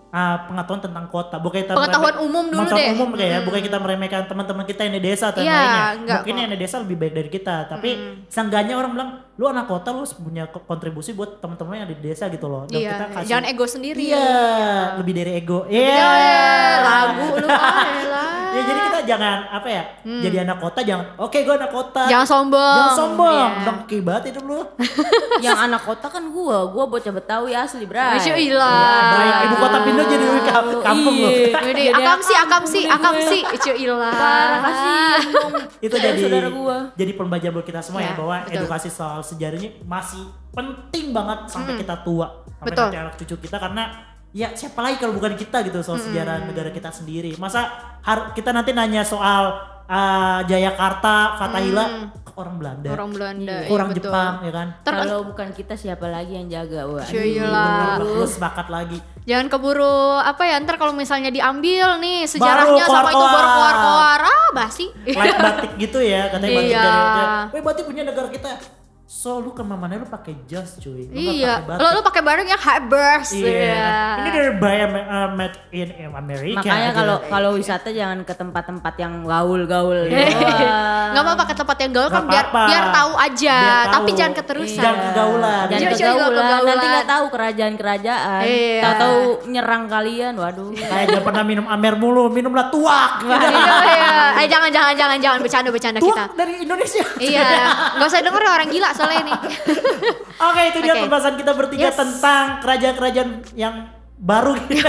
uh, 0.10 0.38
pengetahuan 0.45 0.82
tentang 0.84 1.06
kota. 1.08 1.36
Bukan 1.38 1.58
kita 1.60 1.74
Pengetahuan 1.74 2.13
meremeh- 2.13 2.26
umum 2.26 2.45
dulu 2.45 2.60
pengetahuan 2.60 2.82
deh. 2.84 2.95
umum 2.95 3.10
kayak 3.12 3.30
ya, 3.30 3.39
bukan 3.41 3.62
kita 3.62 3.78
meremehkan 3.78 4.22
teman-teman 4.26 4.63
kita 4.63 4.82
yang 4.84 4.93
di 4.93 5.04
desa 5.04 5.26
atau 5.28 5.39
yang 5.39 5.48
Iya, 5.48 5.58
lainnya. 5.60 5.84
enggak 5.95 6.17
Mungkin 6.19 6.34
kok. 6.34 6.41
yang 6.41 6.50
di 6.50 6.60
desa 6.60 6.76
lebih 6.80 6.98
baik 6.98 7.13
dari 7.15 7.30
kita, 7.30 7.56
tapi 7.67 7.89
seenggaknya 8.28 8.74
orang 8.76 8.91
bilang 8.91 9.10
lu 9.34 9.45
anak 9.45 9.65
kota 9.65 9.89
lu 9.91 10.04
punya 10.17 10.43
ko- 10.45 10.63
kontribusi 10.63 11.12
buat 11.12 11.38
teman-teman 11.38 11.80
yang 11.80 11.89
di 11.89 11.98
desa 12.00 12.28
gitu 12.28 12.45
loh. 12.45 12.65
Dan 12.65 12.76
Iya, 12.76 12.89
kita 12.91 13.06
kasih 13.12 13.28
jangan 13.28 13.45
ego 13.48 13.65
sendiri. 13.65 14.02
Iya, 14.04 14.28
lebih 14.98 15.13
dari 15.15 15.32
ego. 15.36 15.60
Iya. 15.65 15.88
Ya, 15.88 16.10
ya, 16.12 16.45
lagu 16.82 17.28
lu. 17.36 17.48
Ya 18.60 18.63
jadi 18.65 18.80
kita 18.84 19.00
jangan 19.08 19.38
apa 19.50 19.67
ya? 19.67 19.84
Jadi 20.04 20.36
anak 20.38 20.58
kota 20.58 20.80
jangan 20.82 21.06
oke 21.15 21.38
gue 21.38 21.56
anak 21.56 21.72
kota. 21.72 22.04
Jangan 22.06 22.28
sombong. 22.28 22.76
Jangan 22.76 22.93
sombong. 22.93 23.50
Iya. 23.50 23.63
Dengki 23.63 23.98
banget 24.00 24.24
itu 24.30 24.39
lu. 24.41 24.60
Yang 25.45 25.58
anak 25.62 25.82
kota 25.82 26.08
kan 26.08 26.24
gua, 26.28 26.67
gua 26.67 26.84
bocah 26.86 27.10
Betawi 27.10 27.52
asli, 27.54 27.88
Bray. 27.88 28.19
Masya 28.19 28.34
Baik, 28.34 28.52
ilah. 28.52 29.39
ibu 29.41 29.56
kota 29.56 29.78
pindah 29.82 30.06
jadi 30.06 30.26
kam- 30.43 30.84
kampung 30.84 31.15
lu. 31.15 31.30
Iya. 31.30 31.60
Jadi 31.62 31.84
akam 31.89 32.19
sih, 32.19 32.36
akam 32.36 32.63
sih, 32.65 32.84
akam 32.86 33.15
sih. 33.17 33.41
Masya 33.41 33.74
ilah. 33.74 34.12
Parah 34.12 34.60
kasihan 34.62 35.22
dong. 35.32 35.54
itu 35.80 35.95
jadi 35.95 36.19
saudara 36.19 36.50
gua. 36.50 36.78
jadi 36.93 37.12
pembelajaran 37.13 37.54
buat 37.54 37.63
kita 37.63 37.80
semua 37.80 38.02
ya, 38.02 38.12
Ya, 38.12 38.13
bahwa 38.13 38.36
betul. 38.41 38.56
edukasi 38.60 38.89
soal 38.89 39.22
sejarah 39.22 39.56
ini 39.56 39.80
masih 39.84 40.19
penting 40.50 41.13
banget 41.13 41.45
sampai 41.48 41.78
kita 41.78 42.02
tua 42.02 42.28
sampai 42.52 42.67
Betul. 42.67 42.86
nanti 42.86 42.98
anak 43.00 43.13
cucu 43.15 43.36
kita 43.39 43.56
karena 43.56 43.84
ya 44.31 44.53
siapa 44.53 44.79
lagi 44.79 44.97
kalau 44.97 45.13
bukan 45.13 45.33
kita 45.33 45.61
gitu 45.63 45.79
soal 45.79 45.97
sejarah 45.97 46.43
negara 46.43 46.69
kita 46.69 46.89
sendiri 46.89 47.33
masa 47.35 47.65
har- 47.99 48.29
kita 48.31 48.49
nanti 48.49 48.71
nanya 48.71 49.01
soal 49.01 49.57
uh, 49.83 50.39
Jayakarta 50.45 51.33
Fatahila 51.35 51.85
ke 52.19 52.31
orang 52.35 52.55
Belanda 52.55 52.89
Orang 52.89 53.09
Belanda. 53.09 53.55
ke 53.57 53.65
iya, 53.65 53.73
orang 53.73 53.89
betul. 53.89 54.05
Jepang 54.05 54.33
ya 54.39 54.51
kan 54.53 54.67
Kalau 54.85 55.19
bukan 55.25 55.47
kita 55.51 55.73
siapa 55.73 56.05
lagi 56.07 56.33
yang 56.35 56.47
jaga, 56.47 56.85
wah. 56.85 57.03
Lu 57.97 58.23
sepakat 58.23 58.69
lagi 58.69 59.01
Jangan 59.25 59.45
keburu 59.45 59.93
apa 60.15 60.41
ya 60.43 60.57
ntar 60.59 60.77
kalau 60.77 60.93
misalnya 60.93 61.29
diambil 61.29 61.97
nih 61.97 62.25
sejarahnya 62.25 62.81
Baru 62.81 62.93
sama 62.95 63.09
itu 63.11 63.25
baru 63.27 63.49
keluar-keluar 63.51 64.19
ah 64.23 64.47
basi. 64.51 64.85
like 65.05 65.37
batik 65.37 65.71
gitu 65.79 65.99
ya 65.99 66.29
katanya 66.29 66.53
batik 66.55 66.69
Iya. 66.69 66.81
dari 66.81 67.01
Weh 67.51 67.61
batik 67.61 67.83
punya 67.83 68.03
negara 68.03 68.29
kita 68.29 68.49
so 69.10 69.41
lu 69.41 69.50
ke 69.50 69.65
mana 69.65 69.98
lu 69.98 70.06
pakai 70.06 70.38
jas 70.45 70.78
cuy 70.78 71.10
lu 71.10 71.17
iya. 71.34 71.65
Lo 71.65 71.98
lu 71.98 72.06
pakai 72.06 72.22
barang 72.22 72.45
yang 72.45 72.62
high 72.62 72.86
burst 72.86 73.34
Iya. 73.34 73.50
ya. 73.50 73.89
Ini 74.15 74.30
dari 74.30 74.52
buy 74.54 74.76
Am- 74.80 75.02
uh, 75.02 75.30
made 75.34 75.58
in 75.72 75.89
America. 76.08 76.62
Makanya 76.62 76.78
gitu. 76.88 77.00
kalau 77.00 77.17
kalau 77.26 77.50
wisata 77.58 77.89
jangan 77.89 78.22
ke 78.22 78.32
tempat-tempat 78.32 78.93
yang 78.95 79.26
gaul-gaul. 79.26 80.06
Iya. 80.06 80.30
doang. 80.30 81.10
Nggak 81.10 81.24
apa-apa 81.26 81.43
ke 81.43 81.56
tempat 81.58 81.78
yang 81.80 81.91
gaul 81.91 82.06
kan 82.08 82.24
biar 82.24 82.45
apa-apa. 82.45 82.69
biar 82.69 82.86
tahu 82.91 83.12
aja, 83.17 83.58
Biar 83.58 83.74
tahu. 83.82 83.93
tapi 83.98 84.10
jangan 84.13 84.34
keterusan. 84.38 84.78
Jangan 84.80 85.00
kegaulan. 85.04 85.65
Jangan 85.65 85.74
Iya, 85.74 85.89
kegaulan. 85.89 86.13
jangan 86.13 86.30
kegaulan. 86.30 86.69
Nanti 86.69 86.86
nggak 86.88 87.08
tahu 87.10 87.26
kerajaan-kerajaan. 87.34 88.43
Iya. 88.45 88.82
Tahu-tahu 88.86 89.17
nyerang 89.50 89.84
kalian. 89.89 90.34
Waduh. 90.38 90.69
Kayak 90.93 91.06
jangan 91.10 91.26
pernah 91.26 91.43
minum 91.43 91.65
Amer 91.65 91.95
mulu, 91.98 92.30
minumlah 92.30 92.69
tuak. 92.69 93.26
Iya, 93.26 93.74
iya. 93.89 94.13
Eh 94.38 94.48
jangan 94.48 94.69
jangan 94.69 94.93
jangan 94.93 95.17
jangan 95.17 95.39
bercanda 95.41 95.69
bercanda 95.69 95.98
kita. 95.98 96.13
tuak 96.13 96.30
dari 96.38 96.54
Indonesia. 96.62 97.02
Iya, 97.17 97.50
nggak 97.98 98.06
usah 98.06 98.22
denger 98.22 98.43
orang 98.45 98.69
gila 98.69 98.89
soalnya 98.99 99.19
ini. 99.21 99.33
Oke, 100.47 100.62
itu 100.67 100.79
dia 100.81 100.93
Oke. 100.93 101.01
pembahasan 101.01 101.35
kita 101.35 101.51
bertiga 101.53 101.88
Yes. 101.88 101.95
tentang 101.95 102.59
kerajaan-kerajaan 102.59 103.29
yang 103.53 103.75
baru 104.17 104.59
gitu. 104.65 104.83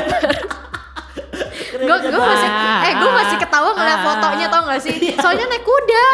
gue 1.71 1.87
gue 2.03 2.21
masih 2.21 2.49
eh 2.83 2.93
gue 2.93 3.11
masih 3.11 3.37
ketawa 3.39 3.71
ngeliat 3.73 4.01
fotonya 4.03 4.47
tau 4.49 4.63
gak 4.65 4.81
sih 4.81 4.95
soalnya 5.15 5.47
naik 5.47 5.63
kuda 5.63 6.07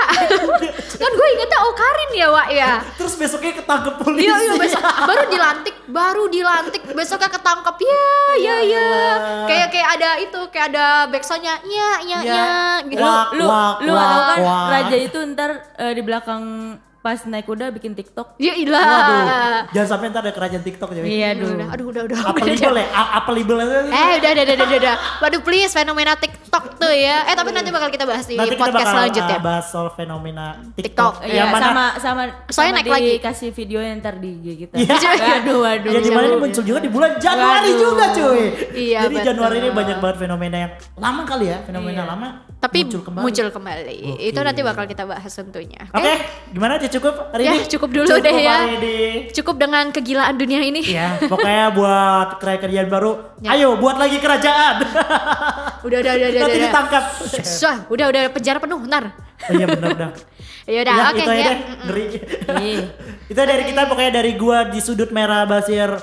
kan 1.00 1.10
gue 1.10 1.26
ingetnya 1.30 1.58
oh 1.58 1.74
Karin 1.74 2.10
ya 2.14 2.28
Wak 2.28 2.48
ya 2.50 2.70
Terus 2.94 3.14
besoknya 3.16 3.52
ketangkep 3.56 3.94
polisi. 3.98 4.24
Iya 4.26 4.36
iya 4.38 4.52
besok 4.54 4.80
baru 5.10 5.22
dilantik 5.26 5.76
baru 5.86 6.24
dilantik 6.28 6.82
besoknya 6.86 7.30
ketangkep 7.30 7.76
ya 7.82 8.06
ya 8.38 8.56
ya 8.62 8.86
kayak 9.46 9.68
kayak 9.70 9.88
ada 9.90 10.10
itu 10.18 10.40
kayak 10.48 10.66
ada 10.70 10.86
backsoundnya 11.08 11.54
ya 11.64 11.90
ya 12.04 12.18
Ya. 12.18 12.34
ya 12.36 12.48
gitu 12.84 13.02
Wak, 13.02 13.26
lu 13.32 13.44
wak, 13.44 13.74
lu 13.80 13.92
tahu 13.92 14.20
kan 14.22 14.38
wak. 14.38 14.64
raja 14.70 14.96
itu 14.98 15.18
ntar 15.26 15.50
eh, 15.74 15.92
di 15.92 16.02
belakang 16.02 16.42
pas 17.06 17.22
naik 17.22 17.46
kuda 17.46 17.70
bikin 17.70 17.94
TikTok. 17.94 18.34
ya 18.36 18.50
ilah 18.52 18.82
Waduh, 18.82 19.22
jangan 19.70 19.88
sampai 19.88 20.06
ntar 20.10 20.20
ada 20.20 20.32
kerajaan 20.32 20.58
TikTok 20.60 20.90
jadi. 20.90 21.06
Iya 21.06 21.26
aduh. 21.32 21.54
udah, 21.54 21.68
aduh 21.70 21.86
udah 21.86 22.02
udah 22.02 22.18
Apa 22.26 22.40
libel 22.42 22.74
ya? 22.74 22.86
Apa 22.90 23.30
libel 23.30 23.56
aja? 23.56 23.78
Eh 23.86 24.10
udah 24.18 24.30
udah 24.32 24.42
udah 24.44 24.54
udah 24.56 24.78
udah. 24.82 24.94
Waduh 25.22 25.40
please 25.40 25.70
fenomena 25.70 26.12
TikTok 26.14 26.64
tuh 26.76 26.90
ya. 26.90 27.22
Eh 27.24 27.34
tapi 27.34 27.50
nanti 27.50 27.70
bakal 27.70 27.88
kita 27.88 28.02
bahas 28.02 28.26
di 28.26 28.34
Nanti 28.34 28.52
kita 28.52 28.64
podcast 28.64 28.74
bakal 28.82 28.94
selanjutnya. 28.98 29.36
uh, 29.36 29.40
bahas 29.40 29.64
soal 29.66 29.88
fenomena 29.90 30.46
TikTok. 30.74 30.82
TikTok. 30.82 31.14
Iya 31.24 31.38
Yang 31.38 31.48
mana 31.48 31.62
sama 31.62 31.84
sama 31.96 32.22
Soalnya 32.48 32.72
sama 32.72 32.78
naik 32.80 32.90
lagi. 32.90 33.10
dikasih 33.14 33.48
video 33.52 33.78
yang 33.78 33.94
ntar 33.96 34.14
di 34.16 34.30
IG 34.34 34.46
kita. 34.60 34.74
Iya. 34.76 34.94
Waduh 35.38 35.58
waduh. 35.62 35.90
Ya 35.92 36.00
di 36.00 36.10
mana 36.10 36.26
ini 36.26 36.36
muncul 36.40 36.62
juga 36.64 36.78
di 36.82 36.90
bulan 36.90 37.10
Januari 37.16 37.70
Waduh. 37.70 37.78
juga 37.78 38.04
cuy. 38.12 38.42
Iya, 38.74 38.98
Jadi 39.06 39.14
betul. 39.14 39.28
Januari 39.28 39.56
ini 39.56 39.70
banyak 39.70 39.96
banget 39.96 40.16
fenomena 40.18 40.56
yang 40.58 40.72
lama 40.96 41.22
kali 41.22 41.46
ya, 41.46 41.58
fenomena 41.62 42.02
Iya. 42.02 42.04
lama. 42.08 42.28
Tapi 42.56 42.78
muncul 42.82 43.02
kembali. 43.04 43.22
muncul 43.22 43.48
kembali. 43.52 43.98
Itu 44.24 44.40
nanti 44.40 44.60
bakal 44.60 44.84
kita 44.86 45.04
bahas 45.04 45.28
tentunya. 45.30 45.86
Oke, 45.92 46.12
gimana 46.50 46.80
aja 46.80 46.88
cukup 46.96 47.14
hari 47.30 47.42
Ya, 47.42 47.52
ini? 47.52 47.58
cukup 47.68 47.88
dulu 47.92 48.06
deh 48.16 48.36
ya. 48.36 48.56
hari 48.56 48.74
ini. 48.76 48.96
Cukup 49.30 49.54
dengan 49.56 49.84
kegilaan 49.88 50.34
dunia 50.34 50.60
ini. 50.60 50.80
Ya, 50.82 51.20
pokoknya 51.20 51.70
buat 51.70 52.28
kerajaan 52.40 52.88
baru, 52.88 53.12
Ya. 53.38 53.54
ayo 53.54 53.76
buat 53.76 53.96
lagi 53.96 54.16
kerajaan. 54.16 54.76
Udah 55.86 55.98
udah 56.02 56.12
udah 56.12 56.28
udah. 56.28 56.40
Nanti 56.42 56.58
udah. 56.58 56.66
ditangkap. 56.66 57.04
Wah, 57.62 57.76
udah 57.86 58.06
udah 58.10 58.22
penjara 58.34 58.58
penuh 58.58 58.80
ntar. 58.84 59.04
Oh 59.46 59.52
iya 59.52 59.66
benar 59.68 59.90
dah. 59.94 60.10
Ya 60.66 60.82
udah, 60.82 60.94
Ya, 60.98 61.04
oke 61.06 61.22
itu 61.22 61.30
aja 61.30 61.38
ya. 61.38 61.46
deh, 61.46 61.58
ngeri. 61.86 62.04
Iya. 62.58 62.82
itu 63.30 63.38
dari 63.38 63.64
kita 63.64 63.86
pokoknya 63.86 64.12
dari 64.18 64.32
gua 64.34 64.66
di 64.66 64.82
sudut 64.82 65.14
merah 65.14 65.46
Basir. 65.46 65.94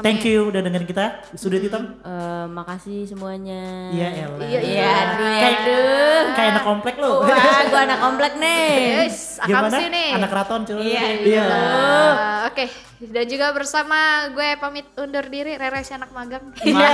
Thank 0.00 0.24
you 0.24 0.48
udah 0.48 0.60
dengerin 0.60 0.84
kita. 0.84 1.06
Sudut 1.32 1.58
hitam. 1.58 1.96
Eh, 2.00 2.46
makasih 2.46 3.04
semuanya. 3.04 3.88
Iya, 3.90 4.08
elah. 4.26 4.38
Iya, 4.40 4.60
Iya, 4.60 4.90
aduh, 4.90 5.26
ya, 5.26 5.38
Kayak 5.38 5.58
aduh. 5.58 6.22
kayak 6.32 6.50
anak 6.50 6.64
komplek 6.64 6.94
lu. 6.96 7.12
Wah, 7.20 7.60
gua 7.66 7.80
anak 7.84 7.98
komplek 7.98 8.32
nih. 8.36 8.68
Yes, 9.00 9.40
Gimana? 9.40 9.72
sih 9.72 9.88
nih. 9.88 10.10
Anak 10.16 10.30
raton 10.30 10.60
cuy. 10.64 10.80
Iya, 10.82 11.02
Iya. 11.20 11.44
Ah, 11.46 12.38
Oke, 12.50 12.66
dan 13.00 13.24
juga 13.24 13.52
bersama 13.52 13.96
gue 14.32 14.58
pamit 14.58 14.84
undur 14.96 15.22
diri 15.24 15.54
Rere 15.54 15.80
si 15.80 15.92
anak 15.92 16.10
magang. 16.10 16.50
Iya. 16.60 16.88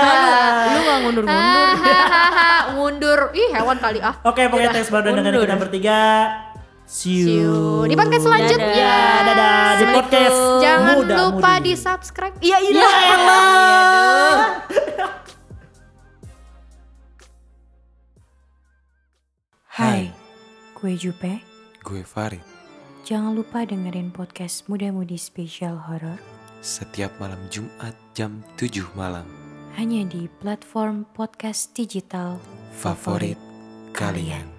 Lu? 0.69 0.95
Mundur-mundur. 1.07 1.67
Hahaha, 1.87 2.51
mundur. 2.75 3.21
Ih, 3.33 3.51
hewan 3.51 3.79
kali 3.79 3.99
ah. 3.99 4.15
Oke, 4.23 4.47
pokoknya 4.47 4.71
thanks 4.71 4.91
banget 4.91 5.11
udah 5.11 5.23
dengerin 5.23 5.43
kita 5.43 5.57
bertiga. 5.57 6.01
See 6.87 7.27
See 7.27 7.43
you. 7.43 7.83
you 7.83 7.91
di 7.91 7.95
podcast 7.95 8.23
selanjutnya. 8.23 8.71
Ya, 8.73 8.99
dadah 9.27 9.67
di 9.75 9.85
podcast. 9.91 10.39
Jangan 10.63 10.95
Muda 10.97 11.15
lupa 11.19 11.51
Mudi. 11.53 11.65
di 11.65 11.73
subscribe. 11.75 12.35
Iya, 12.39 12.59
iya. 12.63 12.79
Ya 12.79 12.91
elah. 13.11 14.39
Hai, 19.69 20.09
gue 20.75 20.93
Jupe. 20.97 21.43
Gue 21.83 22.03
Farid. 22.03 22.43
Jangan 23.03 23.35
lupa 23.35 23.63
dengerin 23.63 24.11
podcast 24.11 24.67
Muda 24.67 24.91
Mudi 24.91 25.15
Spesial 25.15 25.79
Horor 25.79 26.19
Setiap 26.59 27.15
malam 27.23 27.39
Jumat 27.47 27.95
jam 28.11 28.43
7 28.59 28.83
malam. 28.95 29.23
hanya 29.77 30.09
di 30.09 30.27
platform 30.41 31.05
podcast 31.13 31.71
digital 31.71 32.41
Favorit 32.73 33.37
kalian. 33.93 34.56